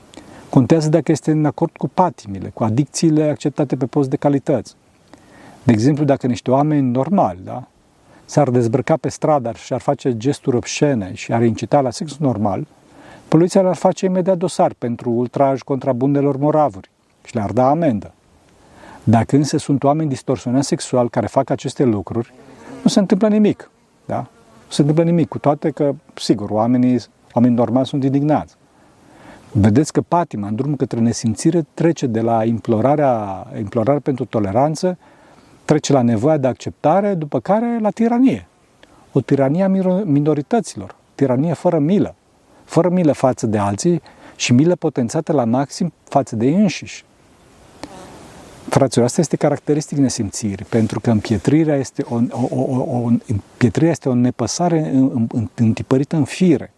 Contează 0.53 0.89
dacă 0.89 1.11
este 1.11 1.31
în 1.31 1.45
acord 1.45 1.77
cu 1.77 1.87
patimile, 1.87 2.49
cu 2.53 2.63
adicțiile 2.63 3.29
acceptate 3.29 3.75
pe 3.75 3.85
post 3.85 4.09
de 4.09 4.15
calități. 4.15 4.75
De 5.63 5.71
exemplu, 5.71 6.05
dacă 6.05 6.27
niște 6.27 6.51
oameni 6.51 6.91
normali, 6.91 7.39
da, 7.43 7.67
s-ar 8.25 8.49
dezbrăca 8.49 8.97
pe 8.97 9.09
stradă 9.09 9.51
și 9.55 9.73
ar 9.73 9.79
face 9.79 10.17
gesturi 10.17 10.55
obscene 10.55 11.13
și 11.13 11.33
ar 11.33 11.43
incita 11.43 11.81
la 11.81 11.89
sex 11.89 12.17
normal, 12.17 12.67
poliția 13.27 13.67
ar 13.67 13.75
face 13.75 14.05
imediat 14.05 14.37
dosar 14.37 14.73
pentru 14.77 15.09
ultraj 15.09 15.61
contra 15.61 15.93
bundelor 15.93 16.37
moravuri 16.37 16.89
și 17.23 17.35
le-ar 17.35 17.51
da 17.51 17.69
amendă. 17.69 18.13
Dacă 19.03 19.35
însă 19.35 19.57
sunt 19.57 19.83
oameni 19.83 20.09
distorsionați 20.09 20.67
sexual 20.67 21.09
care 21.09 21.27
fac 21.27 21.49
aceste 21.49 21.83
lucruri, 21.83 22.33
nu 22.83 22.89
se 22.89 22.99
întâmplă 22.99 23.27
nimic. 23.27 23.69
Da? 24.05 24.17
Nu 24.65 24.69
se 24.69 24.81
întâmplă 24.81 25.03
nimic, 25.03 25.27
cu 25.27 25.37
toate 25.37 25.69
că, 25.69 25.95
sigur, 26.13 26.49
oamenii, 26.49 26.99
oamenii 27.33 27.57
normali 27.57 27.85
sunt 27.85 28.03
indignați. 28.03 28.55
Vedeți 29.55 29.91
că 29.91 30.01
patima, 30.01 30.47
în 30.47 30.55
drumul 30.55 30.75
către 30.75 30.99
nesimțire, 30.99 31.65
trece 31.73 32.07
de 32.07 32.21
la 32.21 32.43
implorarea, 32.43 33.47
implorarea 33.57 34.01
pentru 34.01 34.25
toleranță, 34.25 34.97
trece 35.65 35.93
la 35.93 36.01
nevoia 36.01 36.37
de 36.37 36.47
acceptare, 36.47 37.13
după 37.13 37.39
care 37.39 37.79
la 37.81 37.89
tiranie. 37.89 38.47
O 39.11 39.21
tiranie 39.21 39.63
a 39.63 39.67
minorităților, 40.03 40.95
tiranie 41.15 41.53
fără 41.53 41.79
milă, 41.79 42.15
fără 42.63 42.89
milă 42.89 43.11
față 43.11 43.47
de 43.47 43.57
alții 43.57 44.01
și 44.35 44.53
milă 44.53 44.75
potențată 44.75 45.31
la 45.31 45.43
maxim 45.43 45.93
față 46.03 46.35
de 46.35 46.45
ei 46.45 46.55
înșiși. 46.55 47.05
Fraților, 48.69 49.05
asta 49.05 49.21
este 49.21 49.35
caracteristic 49.35 49.97
nesimțirii, 49.97 50.65
pentru 50.69 50.99
că 50.99 51.11
împietrirea 51.11 51.75
este 51.75 52.05
o, 52.09 52.15
o, 52.15 52.47
o, 52.49 52.81
o, 52.81 53.09
împietrirea 53.27 53.91
este 53.91 54.09
o 54.09 54.13
nepăsare 54.13 54.93
întipărită 55.55 56.15
în 56.15 56.23
fire. 56.23 56.72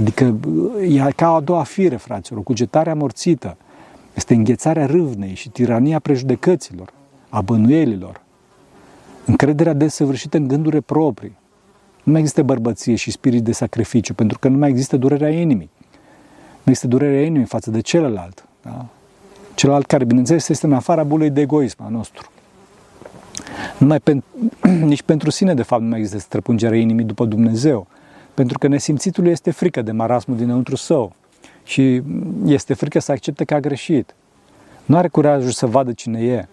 Adică 0.00 0.36
e 0.80 1.12
ca 1.16 1.28
a 1.34 1.40
doua 1.40 1.62
fire, 1.62 1.96
fraților, 1.96 2.40
o 2.40 2.42
cugetare 2.42 2.90
amorțită. 2.90 3.56
Este 4.14 4.34
înghețarea 4.34 4.86
râvnei 4.86 5.34
și 5.34 5.48
tirania 5.48 5.98
prejudecăților, 5.98 6.92
a 7.28 7.40
bănuielilor. 7.40 8.20
Încrederea 9.26 9.72
desăvârșită 9.72 10.36
în 10.36 10.48
gânduri 10.48 10.80
proprii. 10.80 11.36
Nu 12.02 12.12
mai 12.12 12.20
există 12.20 12.42
bărbăție 12.42 12.94
și 12.94 13.10
spirit 13.10 13.42
de 13.42 13.52
sacrificiu, 13.52 14.14
pentru 14.14 14.38
că 14.38 14.48
nu 14.48 14.58
mai 14.58 14.68
există 14.68 14.96
durerea 14.96 15.28
inimii. 15.28 15.70
Nu 16.62 16.70
există 16.70 16.86
durerea 16.86 17.24
inimii 17.24 17.46
față 17.46 17.70
de 17.70 17.80
celălalt. 17.80 18.48
Da? 18.62 18.86
Celălalt 19.54 19.86
care, 19.86 20.04
bineînțeles, 20.04 20.48
este 20.48 20.66
în 20.66 20.72
afara 20.72 21.02
bulei 21.04 21.30
de 21.30 21.40
egoism 21.40 21.82
a 21.82 21.88
nostru. 21.88 22.30
Numai 23.78 24.00
pen, 24.00 24.22
nici 24.92 25.02
pentru 25.02 25.30
sine, 25.30 25.54
de 25.54 25.62
fapt, 25.62 25.82
nu 25.82 25.88
mai 25.88 25.98
există 25.98 26.18
străpungerea 26.18 26.78
inimii 26.78 27.04
după 27.04 27.24
Dumnezeu. 27.24 27.86
Pentru 28.34 28.58
că 28.58 28.66
nesimțitul 28.66 29.26
este 29.26 29.50
frică 29.50 29.82
de 29.82 29.92
marasmul 29.92 30.36
dinăuntru 30.36 30.76
său 30.76 31.12
și 31.64 32.02
este 32.44 32.74
frică 32.74 32.98
să 32.98 33.12
accepte 33.12 33.44
că 33.44 33.54
a 33.54 33.60
greșit. 33.60 34.14
Nu 34.84 34.96
are 34.96 35.08
curajul 35.08 35.50
să 35.50 35.66
vadă 35.66 35.92
cine 35.92 36.20
e. 36.20 36.48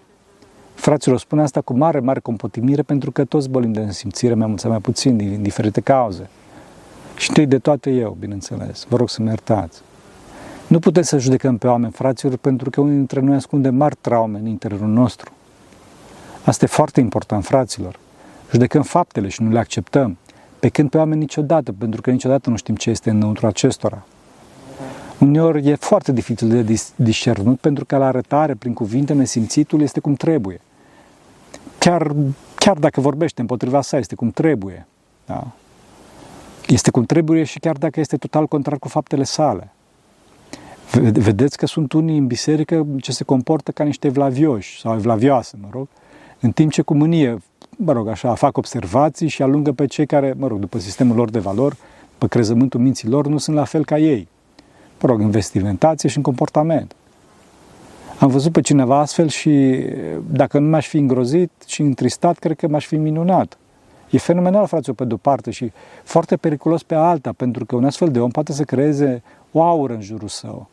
Fraților, 0.74 1.20
spune 1.20 1.42
asta 1.42 1.62
cu 1.62 1.74
mare, 1.74 2.00
mare 2.00 2.20
compotimire 2.20 2.82
pentru 2.82 3.12
că 3.12 3.26
toți 3.26 3.50
bolim 3.50 3.72
de 3.72 3.80
nesimțire 3.80 4.34
mai 4.34 4.48
mult 4.48 4.60
sau 4.60 4.70
mai 4.70 4.80
puțin, 4.80 5.18
din 5.18 5.42
diferite 5.42 5.82
cauze. 5.82 6.30
Și 7.18 7.30
întâi 7.30 7.46
de 7.46 7.60
toate 7.60 7.90
eu, 7.90 8.18
bineînțeles. 8.20 8.86
Vă 8.90 8.98
rog 8.98 9.10
să 9.10 9.22
mă 9.22 9.30
iertați. 9.30 9.82
Nu 10.68 10.80
putem 10.80 11.04
să 11.04 11.18
judecăm 11.18 11.58
pe 11.58 11.68
oameni, 11.68 11.92
fraților, 11.92 12.38
pentru 12.38 12.70
că 12.70 12.82
unii 12.82 12.96
dintre 12.96 13.20
noi 13.20 13.36
ascunde 13.36 13.70
mari 13.70 13.96
traume 14.02 14.40
în 14.40 14.46
interiorul 14.46 14.88
nostru. 14.88 15.32
Asta 16.46 16.66
e 16.66 16.68
foarte 16.68 17.00
important, 17.00 17.46
fraților. 17.46 18.00
Judecăm 18.52 18.82
faptele 18.82 19.28
și 19.28 19.42
nu 19.42 19.52
le 19.52 19.60
acceptăm, 19.60 20.18
pe 20.60 20.70
când 20.70 20.90
pe 20.90 20.98
oameni 20.98 21.20
niciodată, 21.20 21.72
pentru 21.72 22.02
că 22.02 22.12
niciodată 22.12 22.50
nu 22.50 22.56
știm 22.56 22.76
ce 22.76 22.90
este 22.90 23.10
înăuntru 23.10 23.48
acestora. 23.48 24.06
Uneori 25.20 25.68
e 25.68 25.76
foarte 25.76 26.12
dificil 26.12 26.64
de 26.64 26.90
discernut 26.96 27.60
pentru 27.60 27.86
că 27.86 27.98
la 27.98 28.06
arătare, 28.06 28.56
prin 28.56 28.74
cuvinte, 28.74 29.14
nesimțitul 29.14 29.82
este 29.82 30.00
cum 30.00 30.14
trebuie. 30.14 30.62
Chiar, 31.78 32.16
chiar 32.56 32.78
dacă 32.78 33.02
vorbește 33.02 33.42
împotriva 33.42 33.82
sa, 33.82 33.98
este 33.98 34.16
cum 34.16 34.32
trebuie. 34.32 34.88
Da? 35.26 35.48
Este 36.68 36.92
cum 36.92 37.04
trebuie 37.04 37.44
și 37.44 37.60
chiar 37.60 37.78
dacă 37.78 38.00
este 38.00 38.18
total 38.18 38.48
contrar 38.48 38.80
cu 38.80 38.88
faptele 38.88 39.24
sale. 39.24 39.72
Vedeți 41.12 41.58
că 41.58 41.66
sunt 41.66 41.92
unii 41.92 42.18
în 42.18 42.28
biserică 42.28 42.86
ce 43.02 43.12
se 43.12 43.24
comportă 43.24 43.72
ca 43.72 43.84
niște 43.84 44.08
evlavioși 44.08 44.80
sau 44.80 44.94
evlavioase, 44.94 45.58
mă 45.62 45.68
rog, 45.72 45.88
în 46.40 46.52
timp 46.52 46.72
ce 46.72 46.82
cu 46.82 46.94
mânie, 46.94 47.38
mă 47.82 47.92
rog, 47.92 48.08
așa, 48.08 48.34
fac 48.34 48.58
observații 48.58 49.28
și 49.28 49.42
alungă 49.42 49.72
pe 49.72 49.86
cei 49.86 50.06
care, 50.06 50.34
mă 50.38 50.48
rog, 50.48 50.60
după 50.60 50.80
sistemul 50.80 51.16
lor 51.16 51.30
de 51.30 51.40
valori, 51.40 51.76
pe 52.18 52.28
crezământul 52.28 52.80
minții 52.80 53.08
lor, 53.08 53.28
nu 53.28 53.38
sunt 53.38 53.56
la 53.56 53.64
fel 53.64 53.86
ca 53.86 53.98
ei. 53.98 54.28
Mă 55.02 55.10
rog, 55.10 55.20
în 55.20 55.30
vestimentație 55.30 56.10
și 56.10 56.18
în 56.18 56.24
comportament. 56.24 56.96
Am 58.20 58.30
văzut 58.30 58.52
pe 58.52 58.62
cineva 58.62 59.00
astfel 59.00 59.28
și 59.28 59.86
dacă 60.32 60.60
nu 60.60 60.70
m-aș 60.70 60.88
fi 60.88 60.98
îngrozit 60.98 61.52
și 61.66 61.82
întristat, 61.82 62.38
cred 62.38 62.58
că 62.58 62.68
m-aș 62.68 62.86
fi 62.86 62.96
minunat. 62.96 63.58
E 64.10 64.18
fenomenal, 64.18 64.68
fraților, 64.68 64.96
pe 64.96 65.06
de-o 65.06 65.18
parte 65.18 65.52
și 65.52 65.72
foarte 66.04 66.36
periculos 66.36 66.84
pe 66.84 66.96
alta, 66.96 67.32
pentru 67.38 67.66
că 67.66 67.76
un 67.76 67.86
astfel 67.86 68.12
de 68.12 68.20
om 68.20 68.30
poate 68.30 68.54
să 68.54 68.64
creeze 68.64 69.24
o 69.52 69.64
aură 69.64 69.94
în 69.94 70.02
jurul 70.02 70.28
său 70.28 70.68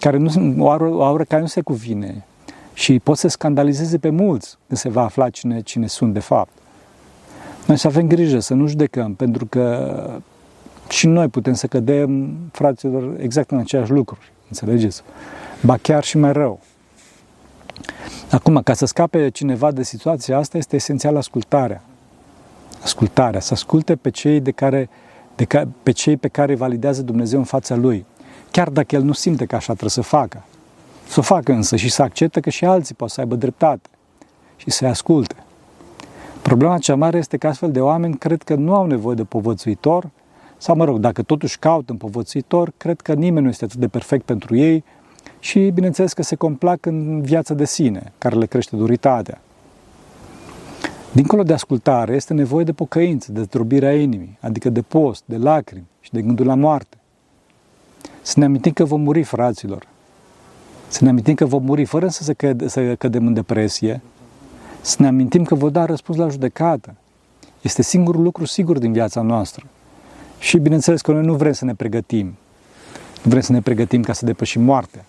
care 0.00 0.16
nu, 0.16 0.64
o, 0.64 0.70
aură, 0.70 0.88
o 0.88 1.02
aură 1.02 1.24
care 1.24 1.40
nu 1.40 1.46
se 1.46 1.60
cuvine 1.60 2.24
și 2.76 2.98
pot 2.98 3.18
să 3.18 3.28
scandalizeze 3.28 3.98
pe 3.98 4.08
mulți 4.08 4.56
când 4.66 4.80
se 4.80 4.88
va 4.88 5.02
afla 5.02 5.30
cine, 5.30 5.60
cine 5.60 5.86
sunt 5.86 6.12
de 6.12 6.18
fapt. 6.18 6.52
Noi 7.66 7.76
să 7.78 7.86
avem 7.86 8.06
grijă 8.06 8.38
să 8.38 8.54
nu 8.54 8.66
judecăm, 8.66 9.14
pentru 9.14 9.46
că 9.46 10.20
și 10.88 11.06
noi 11.06 11.28
putem 11.28 11.54
să 11.54 11.66
cădem, 11.66 12.36
fraților, 12.52 13.16
exact 13.20 13.50
în 13.50 13.58
aceleași 13.58 13.92
lucruri, 13.92 14.32
înțelegeți? 14.48 15.02
Ba 15.62 15.76
chiar 15.76 16.04
și 16.04 16.18
mai 16.18 16.32
rău. 16.32 16.60
Acum, 18.30 18.60
ca 18.62 18.74
să 18.74 18.86
scape 18.86 19.28
cineva 19.28 19.72
de 19.72 19.82
situația 19.82 20.38
asta, 20.38 20.58
este 20.58 20.76
esențial 20.76 21.16
ascultarea. 21.16 21.82
Ascultarea, 22.82 23.40
să 23.40 23.52
asculte 23.52 23.96
pe 23.96 24.10
cei, 24.10 24.40
de 24.40 24.50
care, 24.50 24.88
de 25.36 25.44
ca, 25.44 25.68
pe 25.82 25.90
cei 25.90 26.16
pe 26.16 26.28
care 26.28 26.54
validează 26.54 27.02
Dumnezeu 27.02 27.38
în 27.38 27.44
fața 27.44 27.74
Lui 27.74 28.06
chiar 28.50 28.68
dacă 28.68 28.94
el 28.94 29.02
nu 29.02 29.12
simte 29.12 29.44
că 29.46 29.54
așa 29.54 29.72
trebuie 29.72 29.90
să 29.90 30.00
facă. 30.00 30.42
Să 31.08 31.20
o 31.20 31.22
facă 31.22 31.52
însă 31.52 31.76
și 31.76 31.88
să 31.88 32.02
accepte 32.02 32.40
că 32.40 32.50
și 32.50 32.64
alții 32.64 32.94
pot 32.94 33.10
să 33.10 33.20
aibă 33.20 33.34
dreptate 33.34 33.88
și 34.56 34.70
să-i 34.70 34.88
asculte. 34.88 35.34
Problema 36.42 36.78
cea 36.78 36.96
mare 36.96 37.18
este 37.18 37.36
că 37.36 37.46
astfel 37.46 37.72
de 37.72 37.80
oameni 37.80 38.16
cred 38.16 38.42
că 38.42 38.54
nu 38.54 38.74
au 38.74 38.86
nevoie 38.86 39.14
de 39.14 39.24
povățuitor 39.24 40.10
sau, 40.56 40.76
mă 40.76 40.84
rog, 40.84 40.98
dacă 40.98 41.22
totuși 41.22 41.58
caută 41.58 41.92
un 41.92 41.98
povățuitor, 41.98 42.72
cred 42.76 43.00
că 43.00 43.12
nimeni 43.12 43.44
nu 43.44 43.50
este 43.50 43.64
atât 43.64 43.78
de 43.78 43.88
perfect 43.88 44.24
pentru 44.24 44.56
ei 44.56 44.84
și, 45.38 45.70
bineînțeles, 45.74 46.12
că 46.12 46.22
se 46.22 46.34
complac 46.34 46.86
în 46.86 47.20
viața 47.20 47.54
de 47.54 47.64
sine, 47.64 48.12
care 48.18 48.36
le 48.36 48.46
crește 48.46 48.76
duritatea. 48.76 49.40
Dincolo 51.12 51.42
de 51.42 51.52
ascultare, 51.52 52.14
este 52.14 52.34
nevoie 52.34 52.64
de 52.64 52.72
pocăință, 52.72 53.32
de 53.32 53.42
zdrobirea 53.42 54.00
inimii, 54.00 54.38
adică 54.40 54.70
de 54.70 54.82
post, 54.82 55.22
de 55.24 55.36
lacrimi 55.36 55.86
și 56.00 56.12
de 56.12 56.22
gândul 56.22 56.46
la 56.46 56.54
moarte. 56.54 56.96
Să 58.22 58.38
ne 58.38 58.44
amintim 58.44 58.72
că 58.72 58.84
vom 58.84 59.00
muri, 59.00 59.22
fraților. 59.22 59.86
Să 60.88 61.04
ne 61.04 61.10
amintim 61.10 61.34
că 61.34 61.44
vom 61.44 61.64
muri 61.64 61.84
fără 61.84 62.08
să, 62.08 62.32
căd, 62.32 62.68
să 62.68 62.94
cădem 62.94 63.26
în 63.26 63.32
depresie. 63.32 64.00
Să 64.80 64.96
ne 64.98 65.06
amintim 65.06 65.44
că 65.44 65.54
vă 65.54 65.70
da 65.70 65.84
răspuns 65.84 66.18
la 66.18 66.28
judecată. 66.28 66.94
Este 67.60 67.82
singurul 67.82 68.22
lucru 68.22 68.44
sigur 68.44 68.78
din 68.78 68.92
viața 68.92 69.20
noastră. 69.20 69.66
Și 70.38 70.58
bineînțeles 70.58 71.00
că 71.00 71.12
noi 71.12 71.24
nu 71.24 71.34
vrem 71.34 71.52
să 71.52 71.64
ne 71.64 71.74
pregătim. 71.74 72.26
Nu 73.22 73.30
vrem 73.30 73.40
să 73.40 73.52
ne 73.52 73.60
pregătim 73.60 74.02
ca 74.02 74.12
să 74.12 74.24
depășim 74.24 74.62
moartea. 74.62 75.04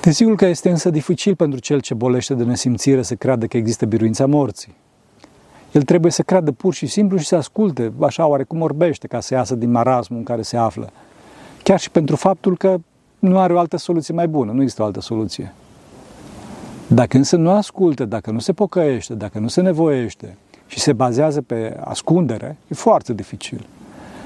Desigur 0.00 0.34
că 0.34 0.46
este 0.46 0.70
însă 0.70 0.90
dificil 0.90 1.34
pentru 1.34 1.58
cel 1.58 1.80
ce 1.80 1.94
bolește 1.94 2.34
de 2.34 2.44
nesimțire 2.44 3.02
să 3.02 3.14
creadă 3.14 3.46
că 3.46 3.56
există 3.56 3.86
biruința 3.86 4.26
morții. 4.26 4.74
El 5.72 5.82
trebuie 5.82 6.12
să 6.12 6.22
creadă 6.22 6.52
pur 6.52 6.74
și 6.74 6.86
simplu 6.86 7.18
și 7.18 7.26
să 7.26 7.36
asculte, 7.36 7.92
așa 8.00 8.26
oarecum 8.26 8.60
orbește, 8.60 9.06
ca 9.06 9.20
să 9.20 9.34
iasă 9.34 9.54
din 9.54 9.70
marasmul 9.70 10.18
în 10.18 10.24
care 10.24 10.42
se 10.42 10.56
află. 10.56 10.90
Chiar 11.62 11.80
și 11.80 11.90
pentru 11.90 12.16
faptul 12.16 12.56
că 12.56 12.80
nu 13.20 13.38
are 13.38 13.52
o 13.52 13.58
altă 13.58 13.76
soluție 13.76 14.14
mai 14.14 14.28
bună, 14.28 14.52
nu 14.52 14.60
există 14.60 14.82
o 14.82 14.84
altă 14.84 15.00
soluție. 15.00 15.52
Dacă 16.86 17.16
însă 17.16 17.36
nu 17.36 17.50
ascultă, 17.50 18.04
dacă 18.04 18.30
nu 18.30 18.38
se 18.38 18.52
pocăiește, 18.52 19.14
dacă 19.14 19.38
nu 19.38 19.48
se 19.48 19.60
nevoiește 19.60 20.36
și 20.66 20.80
se 20.80 20.92
bazează 20.92 21.40
pe 21.40 21.76
ascundere, 21.80 22.56
e 22.68 22.74
foarte 22.74 23.12
dificil. 23.12 23.66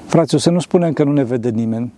Frați, 0.05 0.35
o 0.35 0.37
să 0.37 0.49
nu 0.49 0.59
spunem 0.59 0.93
că 0.93 1.03
nu 1.03 1.11
ne 1.11 1.23
vede 1.23 1.49
nimeni, 1.49 1.93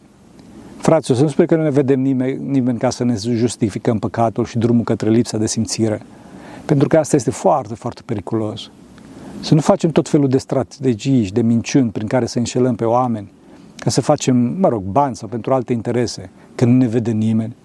Frați, 0.77 1.11
o 1.11 1.13
să 1.13 1.21
nu 1.21 1.27
spune 1.27 1.47
că 1.47 1.55
nu 1.55 1.63
ne 1.63 1.69
vedem 1.69 1.99
nimeni, 1.99 2.39
nimeni 2.49 2.77
ca 2.77 2.89
să 2.89 3.03
ne 3.03 3.15
justificăm 3.15 3.99
păcatul 3.99 4.45
și 4.45 4.57
drumul 4.57 4.83
către 4.83 5.09
lipsa 5.09 5.37
de 5.37 5.47
simțire. 5.47 6.01
Pentru 6.65 6.87
că 6.87 6.97
asta 6.97 7.15
este 7.15 7.31
foarte, 7.31 7.75
foarte 7.75 8.01
periculos. 8.05 8.69
Să 9.39 9.53
nu 9.53 9.61
facem 9.61 9.89
tot 9.89 10.09
felul 10.09 10.27
de 10.27 10.37
strategii 10.37 11.23
și 11.23 11.31
de 11.33 11.41
minciuni 11.41 11.89
prin 11.89 12.07
care 12.07 12.25
să 12.25 12.37
înșelăm 12.37 12.75
pe 12.75 12.85
oameni, 12.85 13.31
ca 13.87 13.93
să 13.93 14.01
facem, 14.01 14.35
mă 14.35 14.67
rog, 14.67 14.83
bani 14.83 15.15
sau 15.15 15.27
pentru 15.27 15.53
alte 15.53 15.73
interese, 15.73 16.29
că 16.55 16.65
nu 16.65 16.71
ne 16.71 16.87
vede 16.87 17.11
nimeni. 17.11 17.55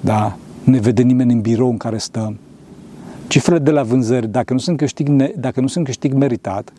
Da? 0.00 0.36
Nu 0.64 0.72
ne 0.72 0.80
vede 0.80 1.02
nimeni 1.02 1.32
în 1.32 1.40
birou 1.40 1.70
în 1.70 1.76
care 1.76 1.98
stăm. 1.98 2.38
Cifrele 3.28 3.58
de 3.58 3.70
la 3.70 3.82
vânzări, 3.82 4.28
dacă 4.28 4.52
nu 4.52 4.58
sunt 4.58 4.76
câștig, 4.76 5.08
dacă 5.36 5.60
nu 5.60 5.66
sunt 5.66 5.84
câștig 5.84 6.12
meritat, 6.12 6.72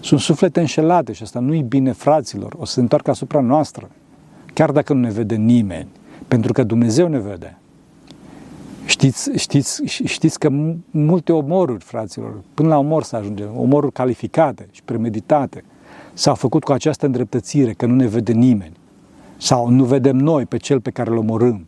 sunt 0.00 0.20
suflete 0.20 0.60
înșelate 0.60 1.12
și 1.12 1.22
asta 1.22 1.40
nu 1.40 1.54
e 1.54 1.62
bine 1.62 1.92
fraților, 1.92 2.54
o 2.58 2.64
să 2.64 2.72
se 2.72 2.80
întoarcă 2.80 3.10
asupra 3.10 3.40
noastră 3.40 3.90
chiar 4.52 4.70
dacă 4.70 4.92
nu 4.92 5.00
ne 5.00 5.10
vede 5.10 5.34
nimeni, 5.34 5.88
pentru 6.28 6.52
că 6.52 6.62
Dumnezeu 6.62 7.08
ne 7.08 7.18
vede. 7.18 7.58
Știți, 8.84 9.30
știți, 9.36 9.82
știți 10.04 10.38
că 10.38 10.48
multe 10.90 11.32
omoruri, 11.32 11.84
fraților, 11.84 12.42
până 12.54 12.68
la 12.68 12.78
omor 12.78 13.02
să 13.02 13.16
ajungem, 13.16 13.48
omoruri 13.56 13.92
calificate 13.92 14.68
și 14.70 14.82
premeditate, 14.82 15.64
s-au 16.20 16.34
făcut 16.34 16.64
cu 16.64 16.72
această 16.72 17.06
îndreptățire, 17.06 17.72
că 17.72 17.86
nu 17.86 17.94
ne 17.94 18.06
vede 18.06 18.32
nimeni. 18.32 18.72
Sau 19.36 19.68
nu 19.68 19.84
vedem 19.84 20.16
noi 20.16 20.46
pe 20.46 20.56
cel 20.56 20.80
pe 20.80 20.90
care 20.90 21.10
îl 21.10 21.16
omorâm. 21.16 21.66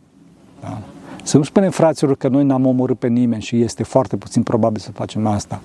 Da? 0.61 0.81
Să 1.23 1.37
nu 1.37 1.43
spunem, 1.43 1.71
fraților, 1.71 2.15
că 2.15 2.27
noi 2.27 2.43
n-am 2.43 2.65
omorât 2.65 2.99
pe 2.99 3.07
nimeni 3.07 3.41
și 3.41 3.61
este 3.61 3.83
foarte 3.83 4.17
puțin 4.17 4.43
probabil 4.43 4.81
să 4.81 4.91
facem 4.91 5.27
asta. 5.27 5.61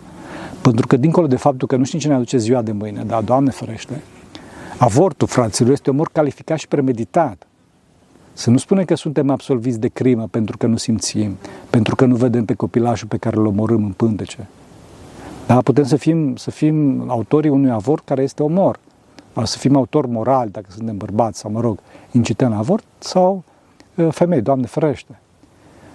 Pentru 0.62 0.86
că, 0.86 0.96
dincolo 0.96 1.26
de 1.26 1.36
faptul 1.36 1.68
că 1.68 1.76
nu 1.76 1.84
știm 1.84 1.98
ce 1.98 2.08
ne 2.08 2.14
aduce 2.14 2.36
ziua 2.36 2.62
de 2.62 2.72
mâine, 2.72 3.02
dar 3.02 3.22
Doamne 3.22 3.50
ferește, 3.50 4.02
Avortul, 4.78 5.26
fraților, 5.26 5.72
este 5.72 5.90
omor 5.90 6.08
calificat 6.12 6.58
și 6.58 6.68
premeditat. 6.68 7.46
Să 8.32 8.50
nu 8.50 8.56
spunem 8.56 8.84
că 8.84 8.94
suntem 8.94 9.30
absolviți 9.30 9.80
de 9.80 9.88
crimă 9.88 10.26
pentru 10.30 10.56
că 10.56 10.66
nu 10.66 10.76
simțim, 10.76 11.36
pentru 11.70 11.94
că 11.94 12.04
nu 12.04 12.16
vedem 12.16 12.44
pe 12.44 12.54
copilașul 12.54 13.08
pe 13.08 13.16
care 13.16 13.36
îl 13.36 13.46
omorâm 13.46 13.84
în 13.84 13.92
pântece. 13.92 14.48
Da, 15.48 15.60
putem 15.60 15.84
să 15.84 15.96
fim, 15.96 16.36
să 16.36 16.50
fim 16.50 17.04
autorii 17.10 17.50
unui 17.50 17.70
avort 17.70 18.04
care 18.04 18.22
este 18.22 18.42
omor. 18.42 18.78
Să 19.44 19.58
fim 19.58 19.76
autori 19.76 20.08
morali, 20.08 20.50
dacă 20.50 20.66
suntem 20.70 20.96
bărbați 20.96 21.38
sau, 21.38 21.50
mă 21.50 21.60
rog, 21.60 21.78
incităm 22.12 22.52
avort 22.52 22.84
sau 22.98 23.44
femei, 24.10 24.40
Doamne 24.40 24.66
ferește. 24.66 25.18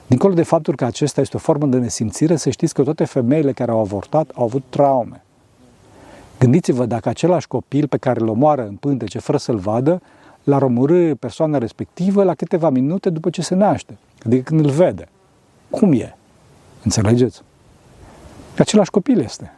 Dincolo 0.08 0.34
de 0.34 0.44
faptul 0.44 0.76
că 0.76 0.86
acesta 0.86 1.22
este 1.22 1.36
o 1.36 1.40
formă 1.40 1.66
de 1.66 1.78
nesimțire, 1.78 2.36
să 2.36 2.50
știți 2.50 2.74
că 2.74 2.84
toate 2.84 3.06
femeile 3.06 3.52
care 3.52 3.72
au 3.72 3.80
avortat 3.80 4.32
au 4.36 4.44
avut 4.44 4.64
traume. 4.70 5.24
Gândiți-vă 6.40 6.86
dacă 6.86 7.10
același 7.10 7.48
copil 7.48 7.88
pe 7.88 7.98
care 7.98 8.20
îl 8.20 8.28
omoară 8.28 8.68
în 8.68 8.76
pântece 8.76 9.20
fără 9.20 9.38
să-l 9.38 9.58
vadă, 9.58 10.02
l-ar 10.44 10.62
omorâ 10.62 11.16
persoana 11.16 11.58
respectivă 11.58 12.24
la 12.24 12.34
câteva 12.34 12.70
minute 12.70 13.10
după 13.10 13.30
ce 13.30 13.42
se 13.42 13.56
naște, 13.56 13.98
adică 14.26 14.42
când 14.42 14.66
îl 14.66 14.72
vede. 14.72 15.08
Cum 15.70 15.92
e? 15.92 16.16
Înțelegeți? 16.84 17.42
Același 18.58 18.90
copil 18.90 19.20
este. 19.20 19.54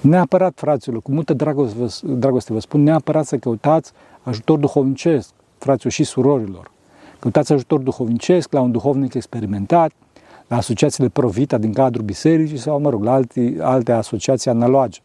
Neapărat, 0.00 0.52
fraților, 0.56 1.02
cu 1.02 1.12
multă 1.12 1.34
dragoste 1.34 1.78
vă, 1.78 2.14
dragoste 2.14 2.52
vă 2.52 2.58
spun, 2.58 2.82
neapărat 2.82 3.26
să 3.26 3.36
căutați 3.36 3.92
ajutor 4.22 4.58
duhovnicesc, 4.58 5.30
fraților 5.58 5.92
și 5.92 6.04
surorilor. 6.04 6.70
Căutați 7.18 7.52
ajutor 7.52 7.80
duhovnicesc 7.80 8.52
la 8.52 8.60
un 8.60 8.70
duhovnic 8.70 9.14
experimentat, 9.14 9.92
la 10.48 10.56
asociațiile 10.56 11.08
Provita 11.08 11.58
din 11.58 11.72
cadrul 11.72 12.04
bisericii 12.04 12.56
sau, 12.56 12.80
mă 12.80 12.90
rog, 12.90 13.02
la 13.02 13.12
alte, 13.12 13.56
alte 13.60 13.92
asociații 13.92 14.50
analoge 14.50 15.00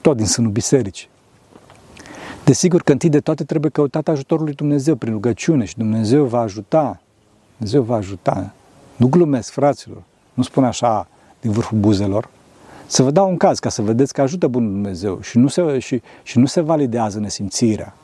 tot 0.00 0.16
din 0.16 0.26
sânul 0.26 0.50
bisericii. 0.50 1.08
Desigur 2.44 2.82
că 2.82 2.92
întâi 2.92 3.08
de 3.08 3.20
toate 3.20 3.44
trebuie 3.44 3.70
căutat 3.70 4.08
ajutorul 4.08 4.44
lui 4.44 4.54
Dumnezeu 4.54 4.94
prin 4.94 5.12
rugăciune 5.12 5.64
și 5.64 5.76
Dumnezeu 5.76 6.24
va 6.24 6.40
ajuta. 6.40 7.00
Dumnezeu 7.56 7.82
va 7.82 7.96
ajuta. 7.96 8.52
Nu 8.96 9.06
glumesc, 9.06 9.50
fraților. 9.50 10.02
Nu 10.34 10.42
spun 10.42 10.64
așa 10.64 11.08
din 11.40 11.50
vârful 11.50 11.78
buzelor. 11.78 12.28
Să 12.86 13.02
vă 13.02 13.10
dau 13.10 13.28
un 13.28 13.36
caz 13.36 13.58
ca 13.58 13.68
să 13.68 13.82
vedeți 13.82 14.12
că 14.12 14.20
ajută 14.20 14.46
Bunul 14.46 14.70
Dumnezeu 14.70 15.20
și 15.20 15.38
nu 15.38 15.48
se, 15.48 15.78
și, 15.78 16.02
și 16.22 16.38
nu 16.38 16.46
se 16.46 16.60
validează 16.60 17.18
nesimțirea. 17.18 17.94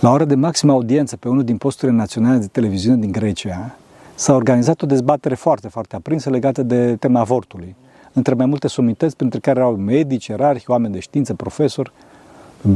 La 0.00 0.10
ora 0.10 0.24
de 0.24 0.34
maximă 0.34 0.72
audiență 0.72 1.16
pe 1.16 1.28
unul 1.28 1.44
din 1.44 1.56
posturile 1.56 1.96
naționale 1.96 2.38
de 2.38 2.46
televiziune 2.46 2.96
din 2.96 3.12
Grecia, 3.12 3.76
s-a 4.14 4.34
organizat 4.34 4.82
o 4.82 4.86
dezbatere 4.86 5.34
foarte, 5.34 5.68
foarte 5.68 5.96
aprinsă 5.96 6.30
legată 6.30 6.62
de 6.62 6.96
tema 6.96 7.20
avortului 7.20 7.76
între 8.12 8.34
mai 8.34 8.46
multe 8.46 8.68
somități, 8.68 9.16
printre 9.16 9.38
care 9.38 9.58
erau 9.58 9.76
medici, 9.76 10.28
erarhi, 10.28 10.70
oameni 10.70 10.92
de 10.92 10.98
știință, 10.98 11.34
profesori, 11.34 11.92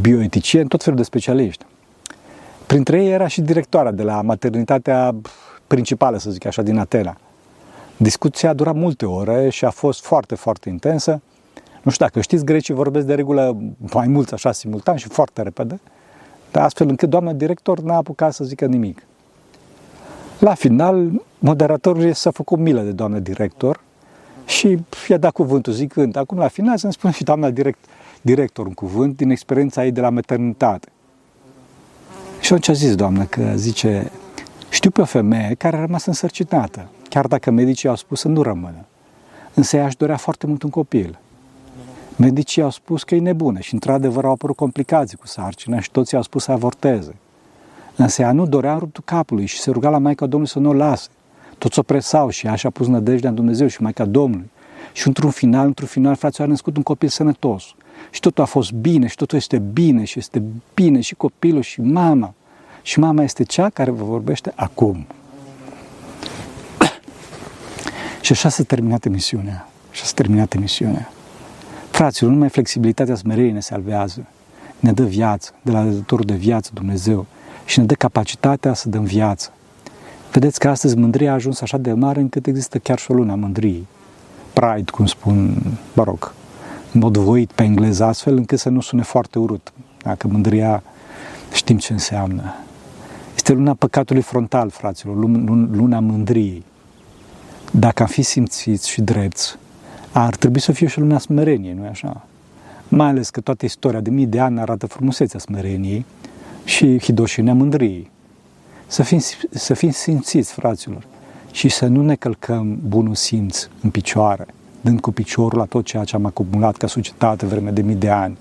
bioeticieni, 0.01 0.69
tot 0.69 0.83
felul 0.83 0.99
de 0.99 1.05
specialiști. 1.05 1.65
Printre 2.67 3.03
ei 3.03 3.11
era 3.11 3.27
și 3.27 3.41
directoarea 3.41 3.93
de 3.93 4.03
la 4.03 4.23
maternitatea 4.23 5.15
principală, 5.67 6.19
să 6.19 6.31
zic 6.31 6.47
așa, 6.47 6.62
din 6.62 6.79
Atena. 6.79 7.17
Discuția 8.03 8.49
a 8.51 8.53
durat 8.53 8.75
multe 8.75 9.07
ore 9.07 9.49
și 9.49 9.65
a 9.65 9.71
fost 9.71 10.05
foarte, 10.05 10.35
foarte 10.35 10.69
intensă. 10.69 11.21
Nu 11.83 11.91
știu 11.91 12.05
dacă 12.07 12.21
știți, 12.21 12.45
grecii 12.45 12.75
vorbesc 12.75 13.07
de 13.07 13.15
regulă 13.15 13.57
mai 13.95 14.07
mulți 14.07 14.35
așa 14.35 14.53
simultan 14.53 14.97
și 14.97 15.09
foarte 15.09 15.43
repede, 15.43 15.81
dar 16.51 16.65
astfel 16.65 16.88
încât 16.88 17.09
doamna 17.09 17.33
director 17.33 17.81
n-a 17.81 17.97
apucat 17.97 18.33
să 18.33 18.45
zică 18.45 18.67
nimic. 18.67 19.03
La 20.38 20.55
final, 20.55 21.23
moderatorul 21.38 22.12
s-a 22.12 22.31
făcut 22.31 22.59
milă 22.59 22.81
de 22.81 22.93
doamna 22.93 23.19
director 23.19 23.81
și 24.47 24.79
i-a 25.09 25.17
dat 25.17 25.33
cuvântul 25.33 25.73
zicând, 25.73 26.17
acum 26.17 26.38
la 26.38 26.49
final 26.49 26.79
să-mi 26.79 26.93
spune 26.93 27.12
și 27.12 27.25
doamna 27.25 27.51
direct, 27.51 27.85
director 28.23 28.67
un 28.67 28.75
cuvânt 28.75 29.17
din 29.17 29.31
experiența 29.31 29.85
ei 29.85 29.93
de 29.93 30.01
la 30.01 30.11
maternitate. 30.11 30.88
Și 32.41 32.53
atunci 32.53 32.69
a 32.69 32.73
zis 32.73 32.95
doamna 32.95 33.27
că 33.27 33.53
zice, 33.55 34.11
știu 34.71 34.91
pe 34.91 35.01
o 35.01 35.05
femeie 35.05 35.55
care 35.59 35.77
a 35.77 35.81
rămas 35.81 36.07
însărcinată, 36.07 36.88
chiar 37.12 37.27
dacă 37.27 37.51
medicii 37.51 37.88
au 37.88 37.94
spus 37.94 38.20
să 38.20 38.29
nu 38.29 38.42
rămână. 38.42 38.85
Însă 39.55 39.77
ea 39.77 39.87
își 39.87 39.96
dorea 39.96 40.16
foarte 40.16 40.46
mult 40.46 40.62
un 40.62 40.70
copil. 40.70 41.18
Medicii 42.16 42.62
au 42.62 42.70
spus 42.70 43.03
că 43.03 43.14
e 43.14 43.18
nebună 43.18 43.61
și 43.61 43.75
într-adevăr 43.75 44.25
au 44.25 44.31
apărut 44.31 44.57
complicații 44.57 45.16
cu 45.16 45.27
sarcina 45.27 45.81
și 45.81 45.90
toți 45.90 46.16
au 46.16 46.22
spus 46.22 46.42
să 46.42 46.53
avorteze. 46.53 47.16
Însă 47.96 48.22
ea 48.22 48.33
nu 48.33 48.46
dorea 48.46 48.72
în 48.72 48.79
ruptul 48.79 49.03
capului 49.07 49.46
și 49.46 49.59
se 49.59 49.70
ruga 49.70 49.88
la 49.88 49.98
Maica 49.98 50.27
Domnului 50.27 50.53
să 50.53 50.59
nu 50.59 50.68
o 50.68 50.72
lase. 50.72 51.09
Toți 51.59 51.79
o 51.79 51.83
presau 51.83 52.29
și 52.29 52.46
așa 52.46 52.68
a 52.68 52.70
pus 52.70 52.87
nădejdea 52.87 53.29
în 53.29 53.35
Dumnezeu 53.35 53.66
și 53.66 53.83
Maica 53.83 54.05
Domnului. 54.05 54.51
Și 54.92 55.07
într-un 55.07 55.31
final, 55.31 55.66
într-un 55.66 55.88
final, 55.88 56.14
frații, 56.14 56.44
a 56.44 56.46
născut 56.46 56.77
un 56.77 56.83
copil 56.83 57.09
sănătos. 57.09 57.75
Și 58.11 58.20
totul 58.20 58.42
a 58.42 58.46
fost 58.46 58.72
bine 58.72 59.07
și 59.07 59.16
totul 59.16 59.38
este 59.38 59.59
bine 59.59 60.05
și 60.05 60.18
este 60.18 60.42
bine 60.75 61.01
și 61.01 61.14
copilul 61.14 61.62
și 61.62 61.81
mama. 61.81 62.35
Și 62.83 62.98
mama 62.98 63.22
este 63.22 63.42
cea 63.42 63.68
care 63.68 63.90
vă 63.90 64.05
vorbește 64.05 64.53
acum. 64.57 65.07
Și 68.22 68.32
așa 68.32 68.48
s-a 68.48 68.62
terminat 68.62 69.04
emisiunea. 69.04 69.68
Și 69.90 70.04
s-a 70.04 70.12
terminat 70.14 70.54
emisiunea. 70.54 71.12
Fraților, 71.90 72.30
numai 72.30 72.48
flexibilitatea 72.48 73.14
smereniei 73.14 73.52
ne 73.52 73.61
salvează. 73.61 74.26
Ne 74.80 74.92
dă 74.92 75.04
viață, 75.04 75.52
de 75.62 75.70
la 75.70 75.85
dătorul 75.85 76.24
de 76.24 76.35
viață 76.35 76.70
Dumnezeu 76.74 77.26
și 77.64 77.78
ne 77.78 77.85
dă 77.85 77.94
capacitatea 77.94 78.74
să 78.74 78.88
dăm 78.88 79.04
viață. 79.04 79.52
Vedeți 80.32 80.58
că 80.58 80.68
astăzi 80.68 80.96
mândria 80.96 81.30
a 81.30 81.35
ajuns 81.35 81.61
așa 81.61 81.78
de 81.78 81.92
mare 81.92 82.20
încât 82.20 82.46
există 82.46 82.78
chiar 82.78 82.98
și 82.98 83.11
o 83.11 83.14
lună 83.14 83.32
a 83.32 83.35
mândriei. 83.35 83.87
Pride, 84.52 84.90
cum 84.90 85.06
spun, 85.06 85.62
mă 85.94 86.02
rog, 86.02 86.32
în 86.92 87.00
mod 87.00 87.16
voit 87.16 87.52
pe 87.52 87.62
engleză, 87.62 88.04
astfel 88.04 88.37
încât 88.37 88.58
să 88.58 88.68
nu 88.68 88.80
sune 88.80 89.02
foarte 89.02 89.38
urât. 89.38 89.72
Dacă 90.02 90.28
mândria 90.28 90.82
știm 91.52 91.78
ce 91.78 91.92
înseamnă. 91.92 92.54
Este 93.35 93.52
luna 93.52 93.74
păcatului 93.74 94.22
frontal, 94.22 94.70
fraților, 94.70 95.16
luna 95.70 96.00
mândriei. 96.00 96.64
Dacă 97.74 98.02
am 98.02 98.08
fi 98.08 98.22
simțiți 98.22 98.88
și 98.88 99.00
drepți, 99.00 99.56
ar 100.12 100.37
trebui 100.37 100.61
să 100.61 100.72
fie 100.72 100.87
și 100.87 100.98
lumea 100.98 101.18
smereniei, 101.18 101.72
nu-i 101.72 101.88
așa? 101.88 102.26
Mai 102.88 103.08
ales 103.08 103.30
că 103.30 103.40
toată 103.40 103.64
istoria 103.64 104.00
de 104.00 104.11
mii 104.11 104.26
de 104.26 104.40
ani 104.40 104.61
arată 104.61 104.87
frumusețea 104.87 105.38
smereniei 105.38 106.04
și 106.64 106.98
hidoșenia 106.98 107.54
mândriei. 107.54 108.11
Să 108.87 109.02
fim, 109.02 109.18
să 109.50 109.74
fim 109.74 109.90
simțiți, 109.90 110.52
fraților, 110.52 111.06
și 111.50 111.68
să 111.68 111.87
nu 111.87 112.02
ne 112.02 112.14
călcăm 112.14 112.78
bunul 112.87 113.14
simț 113.14 113.68
în 113.82 113.90
picioare, 113.90 114.46
dând 114.80 115.00
cu 115.00 115.12
piciorul 115.12 115.58
la 115.58 115.64
tot 115.64 115.85
ceea 115.85 116.04
ce 116.04 116.16
am 116.16 116.26
acumulat 116.26 116.76
ca 116.76 116.87
societate 116.87 117.46
vreme 117.46 117.70
de 117.70 117.82
mii 117.82 117.94
de 117.94 118.11
ani. 118.11 118.37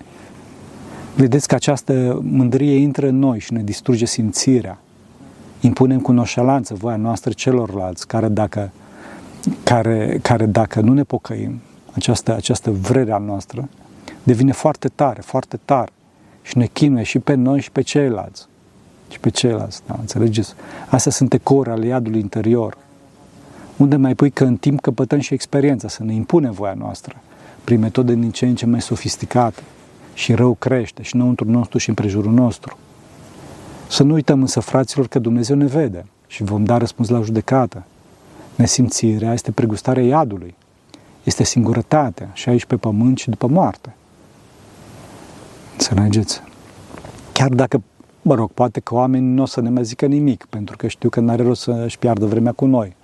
Vedeți 1.16 1.48
că 1.48 1.56
această 1.56 2.20
mândrie 2.24 2.76
intră 2.76 3.08
în 3.08 3.20
noi 3.20 3.40
și 3.40 3.54
ne 3.54 3.64
distruge 3.64 4.06
simțirea. 4.06 4.78
Impunem 5.60 6.00
cu 6.00 6.12
noșalanță 6.12 6.74
voia 6.74 6.96
noastră 6.96 7.32
celorlalți, 7.32 8.08
care 8.08 8.28
dacă, 8.28 8.72
care, 9.64 10.20
care 10.22 10.46
dacă 10.46 10.82
nu 10.82 10.94
ne 10.94 11.04
pocăim, 11.04 11.62
această, 11.94 12.36
această 12.36 12.72
vrere 12.72 13.12
a 13.12 13.18
noastră 13.18 13.70
devine 14.24 14.52
foarte 14.52 14.88
tare, 14.88 15.22
foarte 15.22 15.60
tare 15.66 15.92
și 16.42 16.58
ne 16.58 16.66
chinuie 16.66 17.04
și 17.04 17.20
pe 17.20 17.34
noi 17.34 17.62
și 17.62 17.72
pe 17.72 17.82
ceilalți. 17.82 18.48
Și 19.10 19.20
pe 19.20 19.30
ceilalți, 19.30 19.82
da, 19.88 19.96
înțelegeți? 20.00 20.54
Astea 20.90 21.12
sunt 21.12 21.34
ecouri 21.34 21.70
ale 21.70 21.86
iadului 21.86 22.20
interior 22.20 22.78
unde 23.82 23.96
mai 23.96 24.16
pui 24.16 24.30
că 24.30 24.44
în 24.44 24.58
timp 24.58 24.82
căpătăm 24.82 25.20
și 25.20 25.34
experiența, 25.34 25.88
să 25.88 26.04
ne 26.04 26.14
impunem 26.14 26.52
voia 26.52 26.74
noastră 26.74 27.16
prin 27.64 27.80
metode 27.80 28.14
din 28.14 28.32
ce 28.32 28.46
în 28.46 28.56
ce 28.56 28.66
mai 28.66 28.82
sofisticate 28.82 29.62
și 30.14 30.34
rău 30.34 30.54
crește 30.54 31.02
și 31.02 31.16
înăuntru 31.16 31.50
nostru 31.50 31.78
și 31.78 31.90
în 31.90 31.96
prejurul 31.96 32.32
nostru. 32.32 32.78
Să 33.90 34.04
nu 34.04 34.14
uităm 34.14 34.42
însă, 34.42 34.60
fraților, 34.60 35.08
că 35.08 35.20
Dumnezeu 35.20 35.56
ne 35.56 35.66
vede 35.66 36.06
și 36.28 36.44
vom 36.44 36.64
da 36.64 36.78
răspuns 36.78 37.10
la 37.10 37.22
judecată. 37.22 37.84
Nesimțirea 38.62 39.34
este 39.34 39.52
pregustarea 39.52 40.04
iadului, 40.04 40.56
este 41.24 41.44
singurătatea 41.44 42.30
și 42.34 42.50
aici 42.50 42.66
pe 42.66 42.76
pământ 42.76 43.18
și 43.18 43.30
după 43.30 43.48
moarte. 43.48 43.96
Înțelegeți? 45.72 46.42
Chiar 47.32 47.50
dacă, 47.50 47.82
mă 48.22 48.36
rog, 48.36 48.52
poate 48.52 48.80
că 48.80 48.94
oamenii 48.94 49.34
nu 49.34 49.42
o 49.42 49.46
să 49.46 49.62
ne 49.62 49.70
mai 49.70 49.84
zică 49.84 50.06
nimic, 50.06 50.46
pentru 50.50 50.78
că 50.78 50.88
știu 50.88 51.10
că 51.10 51.20
n-are 51.20 51.44
rost 51.44 51.62
să-și 51.62 51.98
piardă 51.98 52.26
vremea 52.26 52.52
cu 52.52 52.66
noi. 52.66 52.96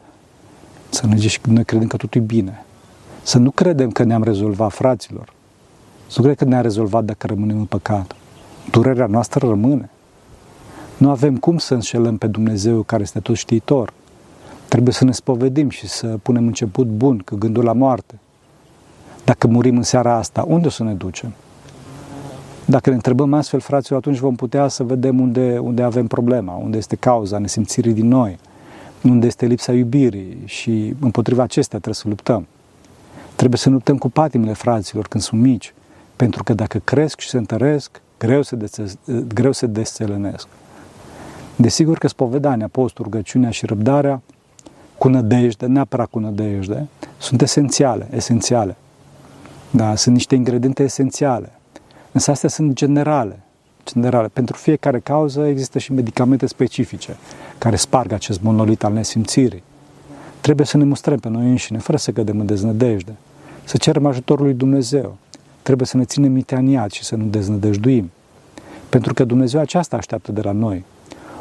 Să 0.89 1.07
ne 1.07 1.17
și 1.17 1.39
noi 1.43 1.65
credem 1.65 1.87
că 1.87 1.97
totul 1.97 2.21
e 2.21 2.23
bine. 2.23 2.65
Să 3.21 3.37
nu 3.37 3.51
credem 3.51 3.91
că 3.91 4.03
ne-am 4.03 4.23
rezolvat, 4.23 4.71
fraților. 4.71 5.33
Să 6.07 6.13
nu 6.15 6.23
credem 6.23 6.35
că 6.35 6.45
ne-am 6.45 6.61
rezolvat 6.61 7.03
dacă 7.03 7.27
rămânem 7.27 7.57
în 7.57 7.65
păcat. 7.65 8.15
Durerea 8.71 9.05
noastră 9.05 9.47
rămâne. 9.47 9.89
Nu 10.97 11.09
avem 11.09 11.37
cum 11.37 11.57
să 11.57 11.73
înșelăm 11.73 12.17
pe 12.17 12.27
Dumnezeu 12.27 12.81
care 12.81 13.01
este 13.01 13.19
tot 13.19 13.35
știitor. 13.35 13.93
Trebuie 14.69 14.93
să 14.93 15.03
ne 15.03 15.11
spovedim 15.11 15.69
și 15.69 15.87
să 15.87 16.07
punem 16.21 16.45
început 16.45 16.87
bun 16.87 17.19
cu 17.25 17.35
gândul 17.35 17.63
la 17.63 17.73
moarte. 17.73 18.19
Dacă 19.23 19.47
murim 19.47 19.77
în 19.77 19.83
seara 19.83 20.15
asta, 20.15 20.43
unde 20.47 20.67
o 20.67 20.69
să 20.69 20.83
ne 20.83 20.93
ducem? 20.93 21.33
Dacă 22.65 22.89
ne 22.89 22.95
întrebăm 22.95 23.33
astfel, 23.33 23.59
fraților, 23.59 23.99
atunci 23.99 24.17
vom 24.17 24.35
putea 24.35 24.67
să 24.67 24.83
vedem 24.83 25.19
unde, 25.19 25.57
unde 25.57 25.83
avem 25.83 26.07
problema, 26.07 26.55
unde 26.55 26.77
este 26.77 26.95
cauza 26.95 27.37
nesimțirii 27.37 27.93
din 27.93 28.07
noi, 28.07 28.37
unde 29.03 29.27
este 29.27 29.45
lipsa 29.45 29.73
iubirii 29.73 30.37
și 30.45 30.93
împotriva 30.99 31.43
acestea 31.43 31.79
trebuie 31.79 32.01
să 32.01 32.07
luptăm. 32.07 32.47
Trebuie 33.35 33.59
să 33.59 33.69
luptăm 33.69 33.97
cu 33.97 34.09
patimile 34.09 34.53
fraților 34.53 35.07
când 35.07 35.23
sunt 35.23 35.41
mici, 35.41 35.73
pentru 36.15 36.43
că 36.43 36.53
dacă 36.53 36.81
cresc 36.83 37.19
și 37.19 37.29
se 37.29 37.37
întăresc, 37.37 38.01
greu 38.19 38.41
se, 38.41 38.55
de- 38.55 38.93
greu 39.33 39.51
se 39.51 39.65
desțelenesc. 39.65 40.47
Desigur 41.55 41.97
că 41.97 42.07
spovedania, 42.07 42.67
postul, 42.67 43.03
rugăciunea 43.03 43.49
și 43.49 43.65
răbdarea, 43.65 44.21
cu 44.97 45.07
nădejde, 45.07 45.65
neapărat 45.65 46.07
cu 46.09 46.19
nădejde, 46.19 46.87
sunt 47.17 47.41
esențiale, 47.41 48.07
esențiale. 48.11 48.75
Da, 49.69 49.95
sunt 49.95 50.15
niște 50.15 50.35
ingrediente 50.35 50.83
esențiale. 50.83 51.51
Însă 52.11 52.31
astea 52.31 52.49
sunt 52.49 52.73
generale, 52.73 53.39
generale. 53.85 54.27
Pentru 54.33 54.57
fiecare 54.57 54.99
cauză 54.99 55.45
există 55.45 55.79
și 55.79 55.93
medicamente 55.93 56.45
specifice 56.45 57.15
care 57.57 57.75
sparg 57.75 58.11
acest 58.11 58.41
monolit 58.41 58.83
al 58.83 58.93
nesimțirii. 58.93 59.63
Trebuie 60.41 60.65
să 60.65 60.77
ne 60.77 60.83
mustrăm 60.83 61.17
pe 61.17 61.29
noi 61.29 61.49
înșine, 61.49 61.77
fără 61.77 61.97
să 61.97 62.11
cădem 62.11 62.39
în 62.39 62.45
deznădejde, 62.45 63.15
să 63.63 63.77
cerem 63.77 64.05
ajutorul 64.05 64.45
lui 64.45 64.53
Dumnezeu. 64.53 65.17
Trebuie 65.61 65.87
să 65.87 65.97
ne 65.97 66.03
ținem 66.03 66.31
miteaniat 66.31 66.91
și 66.91 67.03
să 67.03 67.15
nu 67.15 67.25
deznădejduim. 67.25 68.11
Pentru 68.89 69.13
că 69.13 69.23
Dumnezeu 69.23 69.59
aceasta 69.59 69.97
așteaptă 69.97 70.31
de 70.31 70.41
la 70.41 70.51
noi. 70.51 70.85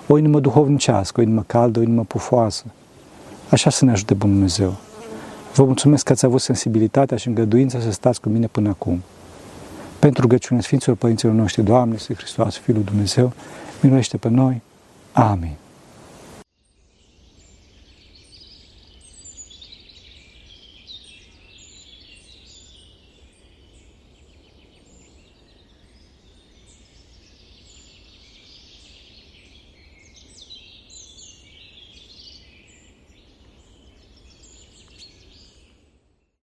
O 0.07 0.19
inimă 0.19 0.41
duhovnicească, 0.41 1.21
o 1.21 1.23
inimă 1.23 1.45
caldă, 1.47 1.79
o 1.79 1.83
inimă 1.83 2.05
pufoasă. 2.05 2.65
Așa 3.51 3.71
să 3.71 3.85
ne 3.85 3.91
ajute 3.91 4.15
Bun 4.15 4.31
Dumnezeu. 4.31 4.77
Vă 5.55 5.65
mulțumesc 5.65 6.05
că 6.05 6.13
ați 6.13 6.25
avut 6.25 6.41
sensibilitatea 6.41 7.17
și 7.17 7.29
îngăduința 7.29 7.81
să 7.81 7.91
stați 7.91 8.21
cu 8.21 8.29
mine 8.29 8.47
până 8.47 8.69
acum. 8.69 9.03
Pentru 9.99 10.21
rugăciunea 10.21 10.63
Sfinților 10.63 10.97
Părinților 10.97 11.35
noștri, 11.35 11.63
Doamne, 11.63 11.97
Sfânt 11.97 12.19
Hristos, 12.19 12.57
Fiul 12.57 12.83
Dumnezeu, 12.83 13.33
miluiește 13.81 14.17
pe 14.17 14.29
noi. 14.29 14.63
Amin. 15.13 15.57